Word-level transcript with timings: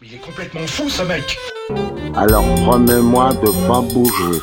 Il 0.00 0.14
est 0.14 0.18
complètement 0.18 0.64
fou 0.68 0.88
ce 0.88 1.02
mec 1.02 1.36
Alors 2.14 2.44
promets-moi 2.54 3.34
de 3.34 3.66
pas 3.66 3.80
bouger. 3.80 4.38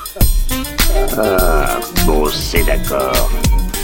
Ah, 1.17 1.79
bon, 2.05 2.27
c'est 2.27 2.63
d'accord. 2.65 3.31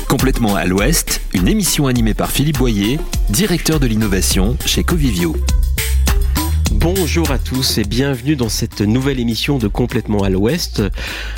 Complètement 0.10 0.56
à 0.56 0.66
l'Ouest, 0.66 1.22
une 1.34 1.48
émission 1.48 1.88
animée 1.88 2.14
par 2.14 2.30
Philippe 2.30 2.58
Boyer, 2.58 3.00
directeur 3.30 3.80
de 3.80 3.88
l'innovation 3.88 4.58
chez 4.66 4.84
Covivio. 4.84 5.34
Bonjour 6.74 7.32
à 7.32 7.38
tous 7.38 7.78
et 7.80 7.84
bienvenue 7.84 8.38
dans 8.38 8.48
cette 8.48 8.80
nouvelle 8.80 9.20
émission 9.20 9.58
de 9.58 9.68
Complètement 9.68 10.24
à 10.24 10.30
l'Ouest. 10.30 10.82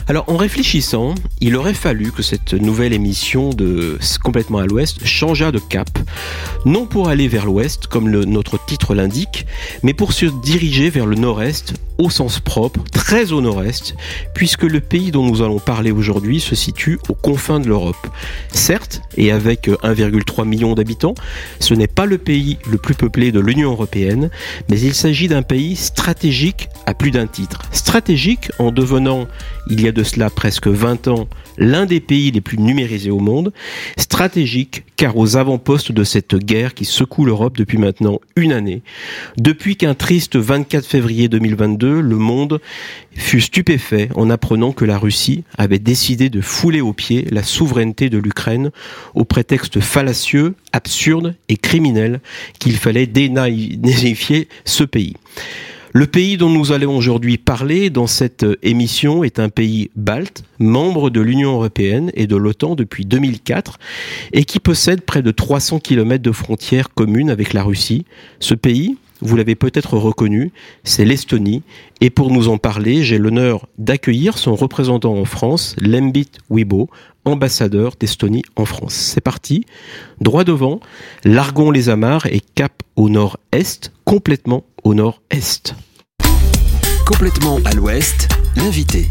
Alors 0.07 0.25
en 0.29 0.37
réfléchissant, 0.37 1.15
il 1.41 1.55
aurait 1.55 1.73
fallu 1.73 2.11
que 2.11 2.21
cette 2.21 2.53
nouvelle 2.53 2.93
émission 2.93 3.49
de 3.49 3.97
Complètement 4.23 4.59
à 4.59 4.67
l'Ouest 4.67 5.03
changeât 5.05 5.51
de 5.51 5.57
cap, 5.57 5.89
non 6.65 6.85
pour 6.85 7.09
aller 7.09 7.27
vers 7.27 7.47
l'Ouest 7.47 7.87
comme 7.87 8.09
notre 8.09 8.63
titre 8.63 8.93
l'indique, 8.93 9.47
mais 9.81 9.95
pour 9.95 10.13
se 10.13 10.27
diriger 10.27 10.91
vers 10.91 11.07
le 11.07 11.15
Nord-Est 11.15 11.73
au 11.97 12.09
sens 12.09 12.39
propre, 12.39 12.81
très 12.91 13.31
au 13.31 13.41
nord-est, 13.41 13.95
puisque 14.33 14.63
le 14.63 14.79
pays 14.79 15.11
dont 15.11 15.25
nous 15.25 15.41
allons 15.41 15.59
parler 15.59 15.91
aujourd'hui 15.91 16.39
se 16.39 16.55
situe 16.55 16.99
aux 17.09 17.13
confins 17.13 17.59
de 17.59 17.67
l'Europe. 17.67 18.07
Certes, 18.51 19.01
et 19.17 19.31
avec 19.31 19.67
1,3 19.67 20.47
million 20.47 20.73
d'habitants, 20.73 21.15
ce 21.59 21.73
n'est 21.73 21.87
pas 21.87 22.05
le 22.05 22.17
pays 22.17 22.57
le 22.69 22.77
plus 22.77 22.95
peuplé 22.95 23.31
de 23.31 23.39
l'Union 23.39 23.71
européenne, 23.71 24.29
mais 24.69 24.79
il 24.79 24.93
s'agit 24.93 25.27
d'un 25.27 25.43
pays 25.43 25.75
stratégique 25.75 26.69
à 26.85 26.93
plus 26.93 27.11
d'un 27.11 27.27
titre. 27.27 27.61
Stratégique 27.71 28.51
en 28.59 28.71
devenant, 28.71 29.27
il 29.69 29.81
y 29.81 29.87
a 29.87 29.91
de 29.91 30.03
cela 30.03 30.29
presque 30.29 30.67
20 30.67 31.07
ans, 31.07 31.27
l'un 31.57 31.85
des 31.85 31.99
pays 31.99 32.31
les 32.31 32.41
plus 32.41 32.57
numérisés 32.57 33.11
au 33.11 33.19
monde. 33.19 33.53
Stratégique 33.97 34.83
car 34.95 35.17
aux 35.17 35.37
avant-postes 35.37 35.91
de 35.91 36.03
cette 36.03 36.35
guerre 36.35 36.73
qui 36.73 36.85
secoue 36.85 37.25
l'Europe 37.25 37.57
depuis 37.57 37.77
maintenant 37.77 38.19
une 38.35 38.53
année, 38.53 38.83
depuis 39.37 39.75
qu'un 39.75 39.95
triste 39.95 40.35
24 40.37 40.85
février 40.85 41.27
2022, 41.27 41.99
le 41.99 42.15
monde 42.15 42.61
fut 43.15 43.41
stupéfait 43.41 44.09
en 44.15 44.29
apprenant 44.29 44.71
que 44.71 44.85
la 44.85 44.97
Russie 44.97 45.43
avait 45.57 45.79
décidé 45.79 46.29
de 46.29 46.41
fouler 46.41 46.81
aux 46.81 46.93
pieds 46.93 47.27
la 47.31 47.43
souveraineté 47.43 48.09
de 48.09 48.17
l'Ukraine 48.17 48.71
au 49.13 49.25
prétexte 49.25 49.79
fallacieux, 49.79 50.55
absurde 50.71 51.35
et 51.49 51.57
criminel 51.57 52.21
qu'il 52.59 52.77
fallait 52.77 53.07
dénazifier 53.07 54.47
ce 54.65 54.83
pays. 54.83 55.15
Le 55.95 56.07
pays 56.07 56.37
dont 56.37 56.49
nous 56.49 56.71
allons 56.71 56.97
aujourd'hui 56.97 57.37
parler 57.37 57.91
dans 57.91 58.07
cette 58.07 58.43
émission 58.63 59.23
est 59.23 59.37
un 59.37 59.49
pays 59.49 59.91
balte, 59.95 60.43
membre 60.57 61.11
de 61.11 61.21
l'Union 61.21 61.51
européenne 61.51 62.09
et 62.15 62.25
de 62.25 62.35
l'OTAN 62.35 62.73
depuis 62.73 63.05
2004 63.05 63.77
et 64.31 64.43
qui 64.43 64.59
possède 64.59 65.01
près 65.01 65.21
de 65.21 65.29
300 65.29 65.77
km 65.77 66.23
de 66.23 66.31
frontières 66.31 66.91
communes 66.95 67.29
avec 67.29 67.53
la 67.53 67.61
Russie. 67.61 68.05
Ce 68.39 68.55
pays, 68.55 68.97
vous 69.23 69.35
l'avez 69.35 69.55
peut-être 69.55 69.97
reconnu, 69.97 70.51
c'est 70.83 71.05
l'Estonie. 71.05 71.63
Et 72.01 72.09
pour 72.09 72.31
nous 72.31 72.49
en 72.49 72.57
parler, 72.57 73.03
j'ai 73.03 73.17
l'honneur 73.17 73.67
d'accueillir 73.77 74.37
son 74.37 74.55
représentant 74.55 75.15
en 75.15 75.25
France, 75.25 75.75
Lembit 75.79 76.29
Wibo, 76.49 76.89
ambassadeur 77.25 77.93
d'Estonie 77.99 78.43
en 78.55 78.65
France. 78.65 78.93
C'est 78.93 79.21
parti, 79.21 79.65
droit 80.19 80.43
devant, 80.43 80.79
largons 81.23 81.71
les 81.71 81.89
amarres 81.89 82.25
et 82.27 82.41
cap 82.55 82.83
au 82.95 83.09
nord-est, 83.09 83.93
complètement 84.03 84.65
au 84.83 84.93
nord-est. 84.93 85.75
Complètement 87.05 87.59
à 87.65 87.73
l'ouest, 87.73 88.29
l'invité. 88.55 89.07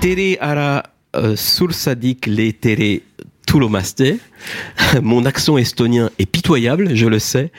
Tere 0.00 0.36
ara 0.40 0.82
uh, 1.16 1.36
sursadik 1.36 2.26
le 2.26 2.52
tere 2.52 3.00
Mon 5.02 5.24
accent 5.24 5.56
estonien 5.56 6.10
est 6.18 6.26
pitoyable, 6.26 6.94
je 6.94 7.06
le 7.06 7.18
sais, 7.20 7.52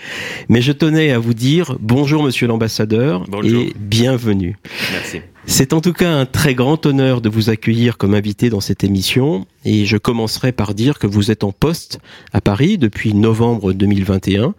mais 0.49 0.61
je 0.61 0.71
tenais 0.71 1.11
à 1.11 1.19
vous 1.19 1.33
dire 1.33 1.77
bonjour 1.79 2.21
monsieur 2.21 2.47
l'ambassadeur 2.47 3.23
et 3.43 3.73
bienvenue. 3.79 4.57
Merci. 4.91 5.21
C'est 5.47 5.73
en 5.73 5.79
tout 5.79 5.93
cas 5.93 6.11
un 6.11 6.25
très 6.25 6.55
grand 6.55 6.85
honneur 6.85 7.21
de 7.21 7.29
vous 7.29 7.49
accueillir 7.49 7.97
comme 7.97 8.13
invité 8.13 8.49
dans 8.49 8.59
cette 8.59 8.83
émission 8.83 9.45
et 9.63 9.85
je 9.85 9.95
commencerai 9.95 10.51
par 10.51 10.73
dire 10.73 10.99
que 10.99 11.07
vous 11.07 11.31
êtes 11.31 11.43
en 11.43 11.51
poste 11.51 11.99
à 12.33 12.41
Paris 12.41 12.77
depuis 12.77 13.13
novembre 13.13 13.71
2021. 13.71 14.55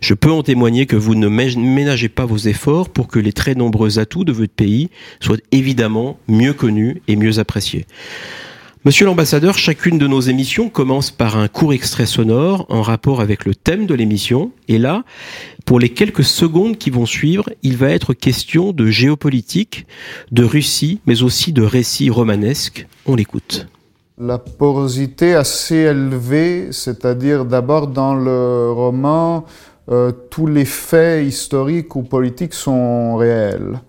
Je 0.00 0.14
peux 0.14 0.32
en 0.32 0.42
témoigner 0.42 0.86
que 0.86 0.96
vous 0.96 1.14
ne 1.14 1.28
ménagez 1.28 2.08
pas 2.08 2.26
vos 2.26 2.36
efforts 2.36 2.90
pour 2.90 3.08
que 3.08 3.20
les 3.20 3.32
très 3.32 3.54
nombreux 3.54 3.98
atouts 3.98 4.24
de 4.24 4.32
votre 4.32 4.52
pays 4.52 4.90
soient 5.20 5.38
évidemment 5.50 6.18
mieux 6.28 6.52
connus 6.52 7.00
et 7.08 7.16
mieux 7.16 7.38
appréciés. 7.38 7.86
Monsieur 8.86 9.06
l'ambassadeur, 9.06 9.56
chacune 9.56 9.96
de 9.96 10.06
nos 10.06 10.20
émissions 10.20 10.68
commence 10.68 11.10
par 11.10 11.38
un 11.38 11.48
court 11.48 11.72
extrait 11.72 12.04
sonore 12.04 12.66
en 12.68 12.82
rapport 12.82 13.22
avec 13.22 13.46
le 13.46 13.54
thème 13.54 13.86
de 13.86 13.94
l'émission. 13.94 14.52
Et 14.68 14.76
là, 14.76 15.04
pour 15.64 15.80
les 15.80 15.88
quelques 15.88 16.22
secondes 16.22 16.76
qui 16.76 16.90
vont 16.90 17.06
suivre, 17.06 17.48
il 17.62 17.78
va 17.78 17.88
être 17.88 18.12
question 18.12 18.72
de 18.72 18.90
géopolitique, 18.90 19.86
de 20.32 20.44
Russie, 20.44 21.00
mais 21.06 21.22
aussi 21.22 21.54
de 21.54 21.62
récits 21.62 22.10
romanesques. 22.10 22.86
On 23.06 23.14
l'écoute. 23.14 23.68
La 24.18 24.36
porosité 24.36 25.34
assez 25.34 25.76
élevée, 25.76 26.68
c'est-à-dire 26.70 27.46
d'abord 27.46 27.86
dans 27.86 28.14
le 28.14 28.70
roman, 28.70 29.46
euh, 29.90 30.12
tous 30.28 30.46
les 30.46 30.66
faits 30.66 31.26
historiques 31.26 31.96
ou 31.96 32.02
politiques 32.02 32.52
sont 32.52 33.16
réels. 33.16 33.80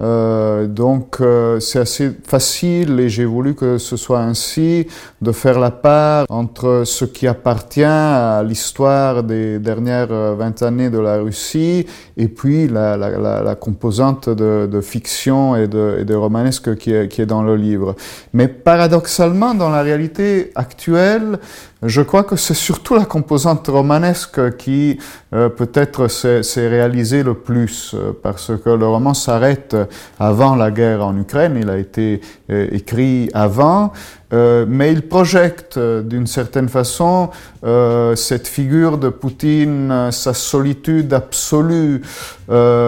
Euh, 0.00 0.66
donc 0.66 1.20
euh, 1.20 1.60
c'est 1.60 1.78
assez 1.78 2.12
facile 2.24 2.98
et 2.98 3.10
j'ai 3.10 3.26
voulu 3.26 3.54
que 3.54 3.76
ce 3.76 3.98
soit 3.98 4.20
ainsi 4.20 4.86
de 5.20 5.32
faire 5.32 5.60
la 5.60 5.70
part 5.70 6.24
entre 6.30 6.84
ce 6.86 7.04
qui 7.04 7.26
appartient 7.26 7.84
à 7.84 8.42
l'histoire 8.42 9.22
des 9.22 9.58
dernières 9.58 10.08
20 10.08 10.62
années 10.62 10.88
de 10.88 10.98
la 10.98 11.18
Russie 11.18 11.86
et 12.16 12.28
puis 12.28 12.68
la, 12.68 12.96
la, 12.96 13.10
la, 13.18 13.42
la 13.42 13.54
composante 13.54 14.30
de, 14.30 14.66
de, 14.70 14.80
fiction 14.80 15.56
et 15.56 15.68
de, 15.68 15.98
et 16.00 16.04
de 16.04 16.14
romanesque 16.14 16.74
qui 16.76 16.94
est, 16.94 17.08
qui 17.08 17.20
est, 17.20 17.26
dans 17.26 17.42
le 17.42 17.56
livre. 17.56 17.94
Mais 18.32 18.48
paradoxalement, 18.48 19.54
dans 19.54 19.68
la 19.68 19.82
réalité 19.82 20.52
actuelle, 20.54 21.38
je 21.82 22.00
crois 22.00 22.22
que 22.22 22.36
c'est 22.36 22.54
surtout 22.54 22.94
la 22.94 23.04
composante 23.04 23.66
romanesque 23.66 24.56
qui 24.56 24.98
euh, 25.34 25.48
peut-être 25.48 26.06
s'est 26.08 26.68
réalisée 26.68 27.24
le 27.24 27.34
plus, 27.34 27.94
euh, 27.94 28.12
parce 28.22 28.52
que 28.64 28.70
le 28.70 28.86
roman 28.86 29.14
s'arrête 29.14 29.76
avant 30.18 30.54
la 30.54 30.70
guerre 30.70 31.04
en 31.04 31.16
Ukraine, 31.16 31.58
il 31.60 31.68
a 31.68 31.78
été 31.78 32.20
euh, 32.50 32.68
écrit 32.70 33.30
avant, 33.34 33.92
euh, 34.32 34.64
mais 34.66 34.92
il 34.92 35.02
projette 35.02 35.74
euh, 35.76 36.02
d'une 36.02 36.26
certaine 36.26 36.68
façon 36.68 37.30
euh, 37.64 38.16
cette 38.16 38.48
figure 38.48 38.96
de 38.96 39.10
Poutine, 39.10 40.08
sa 40.10 40.32
solitude 40.32 41.12
absolue, 41.12 42.02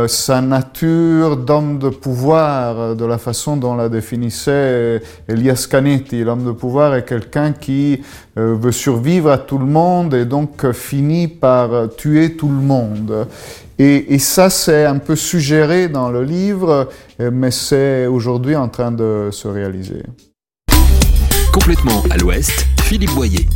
sa 0.06 0.42
nature 0.42 1.38
d'homme 1.38 1.78
de 1.78 1.88
pouvoir, 1.88 2.96
de 2.96 3.04
la 3.06 3.16
façon 3.16 3.56
dont 3.56 3.74
la 3.76 3.88
définissait 3.88 5.00
Elias 5.26 5.66
Canetti. 5.70 6.22
L'homme 6.22 6.44
de 6.44 6.52
pouvoir 6.52 6.94
est 6.94 7.04
quelqu'un 7.04 7.52
qui 7.52 8.02
veut 8.36 8.72
survivre 8.72 9.30
à 9.30 9.38
tout 9.38 9.56
le 9.56 9.64
monde 9.64 10.12
et 10.12 10.26
donc 10.26 10.70
finit 10.72 11.28
par 11.28 11.88
tuer 11.96 12.36
tout 12.36 12.48
le 12.48 12.60
monde. 12.60 13.26
Et, 13.78 14.14
et 14.14 14.18
ça, 14.18 14.50
c'est 14.50 14.84
un 14.84 14.98
peu 14.98 15.16
suggéré 15.16 15.88
dans 15.88 16.10
le 16.10 16.24
livre, 16.24 16.90
mais 17.18 17.50
c'est 17.50 18.06
aujourd'hui 18.06 18.56
en 18.56 18.68
train 18.68 18.92
de 18.92 19.28
se 19.30 19.48
réaliser. 19.48 20.02
Complètement 21.54 22.02
à 22.10 22.16
l'ouest, 22.16 22.66
Philippe 22.82 23.12
Boyer. 23.12 23.46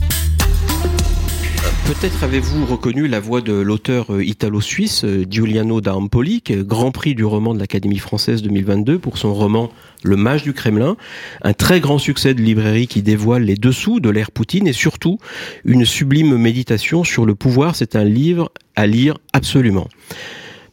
Peut-être 1.85 2.23
avez-vous 2.23 2.65
reconnu 2.65 3.09
la 3.09 3.19
voix 3.19 3.41
de 3.41 3.53
l'auteur 3.53 4.15
euh, 4.15 4.25
italo-suisse 4.25 5.03
euh, 5.03 5.27
Giuliano 5.29 5.81
da 5.81 5.97
Empoli, 5.97 6.41
grand 6.49 6.93
prix 6.93 7.17
du 7.17 7.25
roman 7.25 7.55
de 7.55 7.59
l'Académie 7.59 7.99
française 7.99 8.41
2022 8.43 9.01
pour 9.01 9.19
son 9.19 9.35
roman 9.35 9.73
Le 10.05 10.15
Mage 10.15 10.45
du 10.45 10.53
Kremlin, 10.53 10.97
un 11.43 11.53
très 11.55 11.81
grand 11.81 11.99
succès 11.99 12.35
de 12.35 12.41
librairie 12.41 12.87
qui 12.87 13.03
dévoile 13.03 13.43
les 13.43 13.57
dessous 13.57 13.99
de 13.99 14.11
l'ère 14.11 14.31
Poutine 14.31 14.69
et 14.69 14.73
surtout 14.73 15.19
une 15.65 15.85
sublime 15.85 16.37
méditation 16.37 17.03
sur 17.03 17.27
le 17.27 17.35
pouvoir. 17.35 17.75
C'est 17.75 17.97
un 17.97 18.05
livre 18.05 18.53
à 18.77 18.87
lire 18.87 19.19
absolument. 19.33 19.89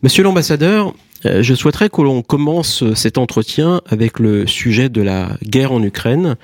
Monsieur 0.03 0.23
l'ambassadeur, 0.23 0.93
euh, 1.25 1.41
je 1.41 1.53
souhaiterais 1.55 1.89
que 1.89 2.01
l'on 2.01 2.21
commence 2.21 2.83
cet 2.93 3.17
entretien 3.17 3.81
avec 3.87 4.19
le 4.19 4.45
sujet 4.45 4.89
de 4.89 5.01
la 5.01 5.37
guerre 5.43 5.71
en 5.71 5.81
Ukraine 5.81 6.35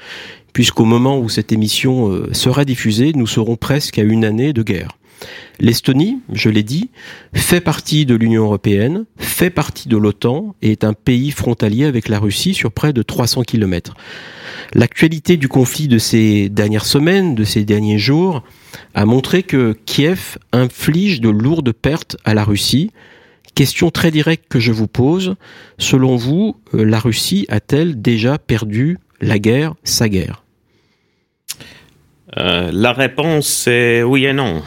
puisqu'au 0.53 0.85
moment 0.85 1.19
où 1.19 1.29
cette 1.29 1.51
émission 1.51 2.11
euh, 2.11 2.33
sera 2.33 2.65
diffusée, 2.65 3.13
nous 3.15 3.27
serons 3.27 3.55
presque 3.55 3.99
à 3.99 4.03
une 4.03 4.25
année 4.25 4.53
de 4.53 4.63
guerre. 4.63 4.97
L'Estonie, 5.59 6.19
je 6.33 6.49
l'ai 6.49 6.63
dit, 6.63 6.89
fait 7.33 7.61
partie 7.61 8.05
de 8.05 8.15
l'Union 8.15 8.43
européenne, 8.43 9.05
fait 9.17 9.51
partie 9.51 9.87
de 9.87 9.97
l'OTAN 9.97 10.55
et 10.61 10.71
est 10.71 10.83
un 10.83 10.93
pays 10.93 11.31
frontalier 11.31 11.85
avec 11.85 12.09
la 12.09 12.19
Russie 12.19 12.53
sur 12.53 12.71
près 12.71 12.93
de 12.93 13.03
300 13.03 13.43
km. 13.43 13.93
L'actualité 14.73 15.37
du 15.37 15.47
conflit 15.47 15.87
de 15.87 15.97
ces 15.97 16.49
dernières 16.49 16.85
semaines, 16.85 17.35
de 17.35 17.43
ces 17.43 17.65
derniers 17.65 17.99
jours, 17.99 18.43
a 18.95 19.05
montré 19.05 19.43
que 19.43 19.77
Kiev 19.85 20.37
inflige 20.51 21.21
de 21.21 21.29
lourdes 21.29 21.73
pertes 21.73 22.17
à 22.25 22.33
la 22.33 22.43
Russie. 22.43 22.91
Question 23.53 23.91
très 23.91 24.11
directe 24.11 24.45
que 24.49 24.59
je 24.59 24.71
vous 24.71 24.87
pose, 24.87 25.35
selon 25.77 26.15
vous, 26.15 26.55
euh, 26.73 26.85
la 26.85 26.99
Russie 26.99 27.45
a-t-elle 27.49 28.01
déjà 28.01 28.37
perdu 28.37 28.97
la 29.21 29.39
guerre, 29.39 29.73
sa 29.83 30.09
guerre 30.09 30.43
euh, 32.37 32.71
La 32.73 32.93
réponse 32.93 33.67
est 33.67 34.03
oui 34.03 34.25
et 34.25 34.33
non. 34.33 34.61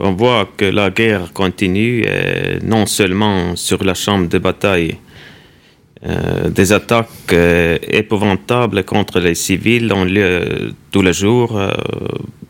on 0.00 0.12
voit 0.12 0.48
que 0.56 0.64
la 0.64 0.90
guerre 0.90 1.32
continue, 1.32 2.04
non 2.62 2.86
seulement 2.86 3.56
sur 3.56 3.82
la 3.84 3.94
chambre 3.94 4.28
de 4.28 4.38
bataille, 4.38 4.96
des 6.48 6.72
attaques 6.72 7.32
épouvantables 7.32 8.84
contre 8.84 9.18
les 9.20 9.34
civils 9.34 9.92
ont 9.92 10.04
lieu 10.04 10.72
tous 10.92 11.02
les 11.02 11.14
jours, 11.14 11.58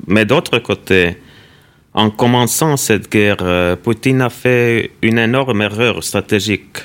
mais 0.06 0.26
d'autre 0.26 0.59
côté, 0.59 1.17
en 1.94 2.11
commençant 2.11 2.76
cette 2.76 3.11
guerre, 3.11 3.76
Poutine 3.82 4.20
a 4.23 4.29
fait 4.29 4.91
une 5.00 5.19
énorme 5.19 5.62
erreur 5.62 6.03
stratégique 6.03 6.79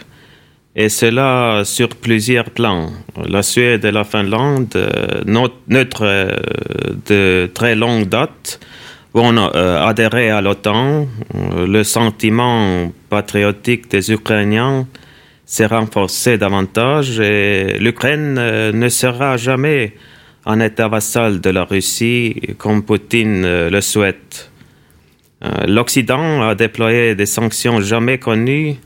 et 0.75 0.89
cela 0.89 1.61
sur 1.65 1.89
plusieurs 1.89 2.49
plans. 2.49 2.91
La 3.27 3.43
Suède 3.43 3.85
et 3.85 3.91
la 3.91 4.03
Finlande, 4.03 4.75
euh, 4.75 5.21
neutres 5.67 6.01
euh, 6.01 6.31
de 7.05 7.49
très 7.53 7.75
longue 7.75 8.09
date, 8.09 8.59
vont 9.13 9.37
euh, 9.37 9.85
adhérer 9.85 10.31
à 10.31 10.41
l'OTAN. 10.41 11.07
Le 11.67 11.83
sentiment 11.83 12.91
patriotique 13.09 13.89
des 13.91 14.11
Ukrainiens 14.11 14.87
s'est 15.45 15.67
renforcé 15.67 16.39
davantage 16.39 17.19
et 17.19 17.77
l'Ukraine 17.79 18.33
ne 18.71 18.89
sera 18.89 19.37
jamais 19.37 19.93
un 20.47 20.59
État 20.59 20.87
vassal 20.87 21.41
de 21.41 21.49
la 21.51 21.63
Russie 21.63 22.41
comme 22.57 22.81
Poutine 22.83 23.67
le 23.67 23.81
souhaite. 23.81 24.49
L'Occident 25.67 26.41
a 26.41 26.55
déployé 26.55 27.13
des 27.13 27.25
sanctions 27.27 27.81
jamais 27.81 28.17
connues 28.17 28.77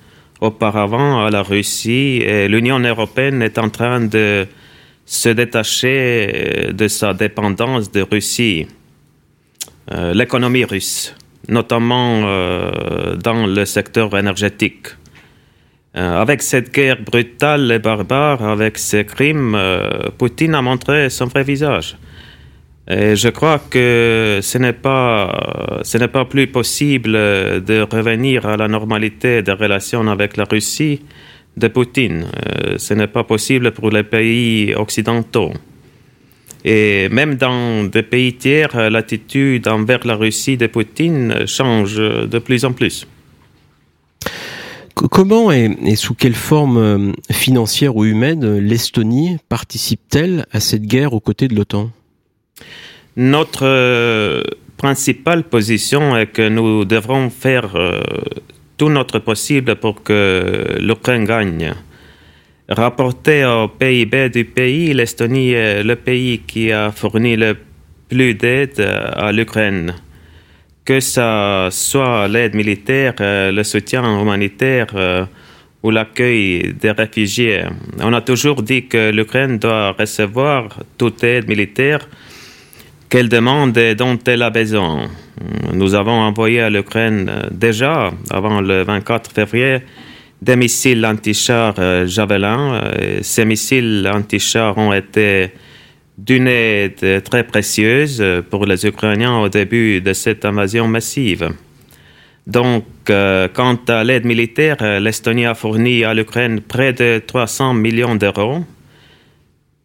auparavant 0.42 1.26
à 1.26 1.30
la 1.30 1.42
Russie 1.42 2.22
et 2.24 2.48
l'Union 2.48 2.80
européenne 2.80 3.42
est 3.42 3.58
en 3.58 3.70
train 3.70 4.02
de 4.02 4.48
se 5.06 5.30
détacher 5.30 6.68
euh, 6.68 6.74
de 6.74 6.88
sa 6.88 7.14
dépendance 7.14 7.92
de 7.92 8.02
Russie. 8.02 8.68
Euh, 9.92 10.14
l'économie 10.14 10.66
russe, 10.66 11.16
notamment 11.48 12.24
euh, 12.26 13.16
dans 13.16 13.48
le 13.48 13.66
secteur 13.66 14.16
énergétique. 14.18 14.88
avec 15.94 16.44
cette 16.44 16.72
guerre 16.72 17.02
brutale 17.02 17.72
et 17.72 17.80
barbare, 17.80 18.44
avec 18.44 18.78
ces 18.78 19.04
crimes, 19.04 19.58
Poutine 20.20 20.54
a 20.54 20.62
montré 20.62 21.10
son 21.10 21.26
vrai 21.26 21.44
visage. 21.44 21.98
Je 22.90 23.28
crois 23.30 23.60
que 23.70 24.40
ce 24.42 24.58
n'est 24.58 24.72
pas, 24.72 25.82
ce 25.84 25.98
n'est 25.98 26.08
pas 26.08 26.24
plus 26.24 26.48
possible 26.48 27.12
de 27.12 27.86
revenir 27.92 28.46
à 28.46 28.56
la 28.56 28.70
normalité 28.70 29.42
des 29.42 29.52
relations 29.52 30.08
avec 30.08 30.38
la 30.38 30.46
Russie 30.46 31.02
de 31.58 31.68
Poutine. 31.68 32.26
Euh, 32.26 32.76
ce 32.78 32.94
n'est 32.94 33.08
pas 33.08 33.24
possible 33.24 33.72
pour 33.72 33.90
les 33.90 34.04
pays 34.04 34.74
occidentaux. 34.76 35.52
Et 36.64 37.10
même 37.10 37.36
dans 37.36 37.84
des 37.84 38.04
pays 38.04 38.34
tiers, 38.34 38.90
l'attitude 38.90 39.68
envers 39.68 40.06
la 40.06 40.16
Russie 40.16 40.58
de 40.58 40.68
Poutine 40.68 41.46
change 41.48 41.96
de 41.98 42.40
plus 42.40 42.64
en 42.66 42.74
plus. 42.74 43.08
Comment 44.96 45.52
et, 45.52 45.96
sous 45.96 46.16
quelle 46.16 46.34
forme 46.34 46.78
euh, 46.78 47.12
financière 47.32 47.96
ou 47.96 48.06
humaine 48.06 48.58
l'Estonie 48.58 49.38
participe-t-elle 49.48 50.48
à 50.52 50.60
cette 50.60 50.84
guerre 50.84 51.14
aux 51.14 51.20
côtés 51.20 51.48
de 51.48 51.56
l'OTAN? 51.56 51.92
Notre 53.18 53.66
euh, 53.66 54.44
principale 54.78 55.44
position 55.44 56.16
est 56.16 56.28
que 56.28 56.48
nous 56.48 56.86
devrons 56.86 57.32
faire 57.32 57.76
euh, 57.76 58.00
tout 58.78 58.90
notre 58.90 59.18
possible 59.18 59.76
pour 59.76 60.04
que 60.04 60.78
l'Ukraine 60.80 61.26
gagne. 61.26 61.74
Rapporté 62.70 63.44
au 63.44 63.70
PIB 63.70 64.30
du 64.30 64.46
pays, 64.46 64.94
l'Estonie 64.94 65.54
est 65.54 65.84
le 65.84 65.96
pays 65.96 66.42
qui 66.46 66.72
a 66.72 66.92
fourni 66.92 67.36
le 67.36 67.58
plus 68.08 68.36
d'aide 68.36 68.80
à 68.80 69.32
l'Ukraine. 69.32 69.96
Que 70.86 71.00
ce 71.00 71.70
soit 71.72 72.28
l'aide 72.28 72.54
militaire, 72.54 73.16
euh, 73.20 73.52
le 73.52 73.64
soutien 73.64 74.04
humanitaire 74.04 75.28
ou 75.82 75.90
l'accueil 75.90 76.76
des 76.80 76.92
réfugiés. 76.92 77.64
On 78.00 78.14
a 78.14 78.22
toujours 78.22 78.62
dit 78.62 78.86
que 78.86 79.10
l'Ukraine 79.10 79.58
doit 79.58 79.94
recevoir 79.94 80.70
toute 81.00 81.24
aide 81.24 81.48
militaire 81.48 82.08
qu'elle 83.10 83.30
demande 83.30 83.78
et 83.78 83.96
dont 83.96 84.18
elle 84.26 84.42
a 84.42 84.50
besoin. 84.50 85.08
Nous 85.74 85.94
avons 85.94 86.20
envoyé 86.20 86.62
à 86.62 86.70
l'Ukraine 86.70 87.30
euh, 87.30 87.48
déjà, 87.52 88.12
avant 88.30 88.62
le 88.62 88.84
24 88.84 89.32
février, 89.32 89.80
des 90.42 90.56
missiles 90.56 91.06
anti-chars 91.06 91.76
euh, 91.80 92.08
Javelin. 92.08 92.74
Euh, 92.74 93.20
ces 93.22 93.46
missiles 93.46 94.10
anti-chars 94.14 94.78
ont 94.78 94.94
été 94.94 95.52
d'une 96.18 96.48
aide 96.48 97.24
très 97.24 97.44
précieuse 97.44 98.24
pour 98.50 98.66
les 98.66 98.88
Ukrainiens 98.88 99.38
au 99.38 99.50
début 99.50 100.02
de 100.02 100.14
cette 100.14 100.46
invasion 100.46 100.88
massive. 100.88 101.50
Donc, 102.48 102.86
quant 103.06 103.80
à 103.88 104.04
l'aide 104.04 104.26
militaire, 104.26 104.78
l'Estonie 105.00 105.46
a 105.46 105.54
fourni 105.54 106.04
à 106.04 106.16
l'Ukraine 106.16 106.62
près 106.62 106.92
de 106.92 107.22
300 107.24 107.76
millions 107.76 108.16
d'euros 108.16 108.64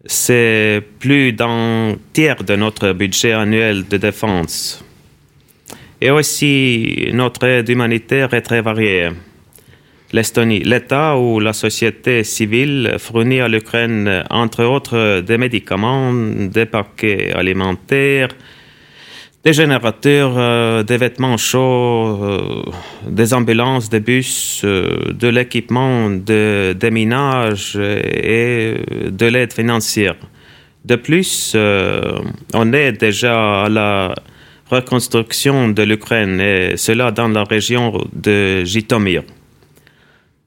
c'est 0.04 0.82
plus 0.98 1.32
d'un 1.32 1.96
tiers 2.12 2.42
de 2.42 2.56
notre 2.56 2.92
budget 2.92 3.32
annuel 3.32 3.86
de 3.88 3.96
défense. 3.96 4.84
Et 6.00 6.10
aussi, 6.10 7.10
notre 7.12 7.46
aide 7.46 7.68
humanitaire 7.68 8.34
est 8.34 8.42
très 8.42 8.60
variée. 8.60 9.10
L'Estonie, 10.12 10.58
l'État 10.58 11.16
ou 11.16 11.40
la 11.40 11.52
société 11.52 12.24
civile 12.24 12.96
fournit 12.98 13.40
à 13.40 13.48
l'Ukraine, 13.48 14.24
entre 14.28 14.64
autres, 14.64 15.20
des 15.20 15.38
médicaments, 15.38 16.12
des 16.12 16.66
paquets 16.66 17.32
alimentaires, 17.32 18.28
des 19.44 19.52
générateurs, 19.52 20.34
euh, 20.36 20.82
des 20.84 20.96
vêtements 20.96 21.36
chauds, 21.36 22.18
euh, 22.22 22.62
des 23.08 23.34
ambulances, 23.34 23.90
des 23.90 24.00
bus, 24.00 24.62
euh, 24.64 25.12
de 25.12 25.28
l'équipement 25.28 26.10
de 26.10 26.76
déminage 26.78 27.76
et 27.76 28.74
de 29.10 29.26
l'aide 29.26 29.52
financière. 29.52 30.16
De 30.84 30.96
plus, 30.96 31.56
on 32.54 32.72
est 32.72 32.92
déjà 32.92 33.64
à 33.64 33.68
la 33.68 34.14
reconstruction 34.68 35.68
de 35.68 35.82
l'Ukraine 35.84 36.40
et 36.40 36.76
cela 36.76 37.12
dans 37.12 37.28
la 37.28 37.44
région 37.44 38.04
de 38.12 38.64
Jitomir. 38.64 39.22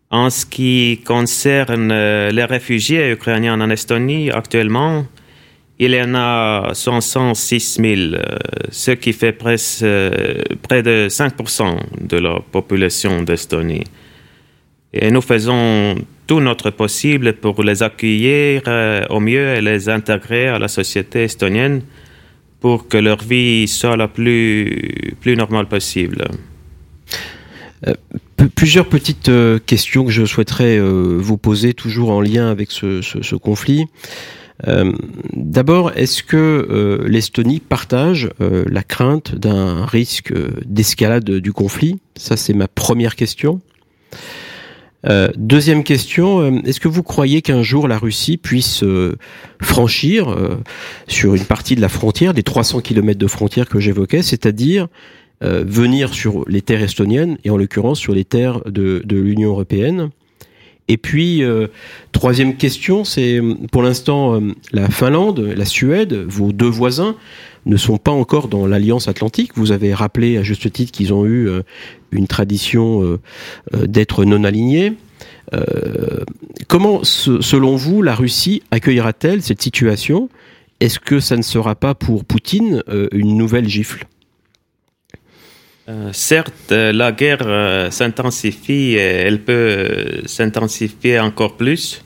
En 0.10 0.30
ce 0.30 0.46
qui 0.46 1.02
concerne 1.06 1.88
les 2.30 2.44
réfugiés 2.44 3.12
ukrainiens 3.12 3.62
en 3.62 3.70
Estonie, 3.70 4.30
actuellement, 4.30 5.06
il 5.78 5.94
y 5.94 6.02
en 6.02 6.16
a 6.16 6.72
106 6.74 7.80
000, 7.82 8.02
euh, 8.14 8.38
ce 8.72 8.92
qui 8.92 9.12
fait 9.12 9.38
euh, 9.44 10.42
près 10.62 10.84
de 10.84 11.08
5% 11.10 11.78
de 12.02 12.18
la 12.18 12.40
population 12.40 13.22
d'Estonie. 13.24 13.84
Et 14.94 15.12
nous 15.12 15.22
faisons 15.22 15.96
tout 16.28 16.40
notre 16.40 16.70
possible 16.70 17.34
pour 17.34 17.62
les 17.62 17.84
accueillir 17.84 18.62
euh, 18.68 19.06
au 19.10 19.20
mieux 19.20 19.56
et 19.56 19.62
les 19.62 19.90
intégrer 19.90 20.48
à 20.48 20.60
la 20.60 20.70
société 20.70 21.26
estonienne 21.26 21.82
pour 22.62 22.88
que 22.88 22.98
leur 22.98 23.22
vie 23.22 23.68
soit 23.68 23.98
la 23.98 24.08
plus, 24.08 25.14
plus 25.20 25.36
normale 25.36 25.68
possible. 25.68 26.24
plusieurs 28.56 28.88
petites 28.88 29.30
questions 29.66 30.06
que 30.06 30.12
je 30.12 30.26
souhaiterais 30.26 30.80
vous 30.80 31.38
poser, 31.38 31.74
toujours 31.74 32.10
en 32.12 32.22
lien 32.22 32.50
avec 32.50 32.72
ce 32.72 33.36
conflit. 33.36 33.86
Euh, 34.68 34.94
d'abord, 35.34 35.92
est-ce 35.96 36.24
que 36.24 36.38
euh, 36.38 37.08
l'Estonie 37.08 37.60
partage 37.60 38.30
euh, 38.42 38.64
la 38.68 38.84
crainte 38.84 39.36
d'un 39.36 39.86
risque 39.86 40.34
d'escalade 40.66 41.30
du 41.30 41.54
conflit? 41.54 42.00
Ça, 42.16 42.38
c'est 42.38 42.54
ma 42.54 42.68
première 42.68 43.16
question. 43.16 43.62
deuxième 45.36 45.84
question, 45.84 46.64
est-ce 46.64 46.80
que 46.80 46.88
vous 46.88 47.04
croyez 47.04 47.44
qu'un 47.44 47.62
jour 47.62 47.88
la 47.88 48.00
Russie 48.00 48.38
puisse 48.38 48.84
franchir 49.62 50.36
sur 51.08 51.36
une 51.36 51.46
partie 51.46 51.76
de 51.76 51.82
la 51.82 51.90
frontière, 51.90 52.34
des 52.34 52.42
300 52.42 52.82
km 52.82 53.20
de 53.20 53.28
frontière 53.28 53.70
que 53.70 53.80
j'évoquais, 53.80 54.24
c'est-à-dire 54.24 54.88
venir 55.42 56.12
sur 56.16 56.44
les 56.48 56.64
terres 56.64 56.82
estoniennes 56.82 57.38
et 57.44 57.52
en 57.52 57.58
l'occurrence 57.58 58.00
sur 58.00 58.16
les 58.16 58.26
terres 58.26 58.62
de 58.66 59.04
l'Union 59.16 59.52
européenne? 59.52 60.10
Et 60.88 60.98
puis, 60.98 61.44
euh, 61.44 61.68
troisième 62.12 62.58
question, 62.58 63.04
c'est 63.04 63.42
pour 63.72 63.82
l'instant 63.82 64.36
euh, 64.36 64.54
la 64.72 64.90
Finlande, 64.90 65.40
la 65.40 65.66
Suède, 65.66 66.14
vos 66.14 66.52
deux 66.52 66.70
voisins, 66.70 67.16
ne 67.66 67.78
sont 67.78 67.98
pas 67.98 68.12
encore 68.12 68.48
dans 68.48 68.68
l'Alliance 68.68 69.08
Atlantique. 69.08 69.52
Vous 69.56 69.72
avez 69.72 69.96
rappelé 69.96 70.38
à 70.38 70.44
juste 70.44 70.72
titre 70.72 70.92
qu'ils 70.92 71.12
ont 71.14 71.26
eu 71.26 71.50
euh, 71.50 71.64
une 72.12 72.28
tradition 72.28 73.20
d'être 73.74 74.24
non 74.24 74.46
alignés. 74.46 74.94
comment, 76.68 77.04
selon 77.04 77.76
vous, 77.76 78.02
la 78.02 78.16
Russie 78.16 78.64
accueillera-t-elle 78.72 79.42
cette 79.42 79.62
situation? 79.62 80.30
Est-ce 80.80 81.00
que 81.00 81.20
ça 81.20 81.36
ne 81.36 81.42
sera 81.42 81.76
pas 81.76 81.94
pour 81.94 82.24
Poutine 82.24 82.84
une 83.12 83.36
nouvelle 83.36 83.68
gifle? 83.68 84.06
Euh, 85.88 86.10
certes, 86.14 86.72
euh, 86.72 86.92
la 86.92 87.12
guerre 87.12 87.46
euh, 87.46 87.92
s'intensifie 87.92 88.96
et 88.96 89.26
elle 89.28 89.42
peut 89.42 90.24
s'intensifier 90.26 91.20
encore 91.20 91.58
plus. 91.58 92.04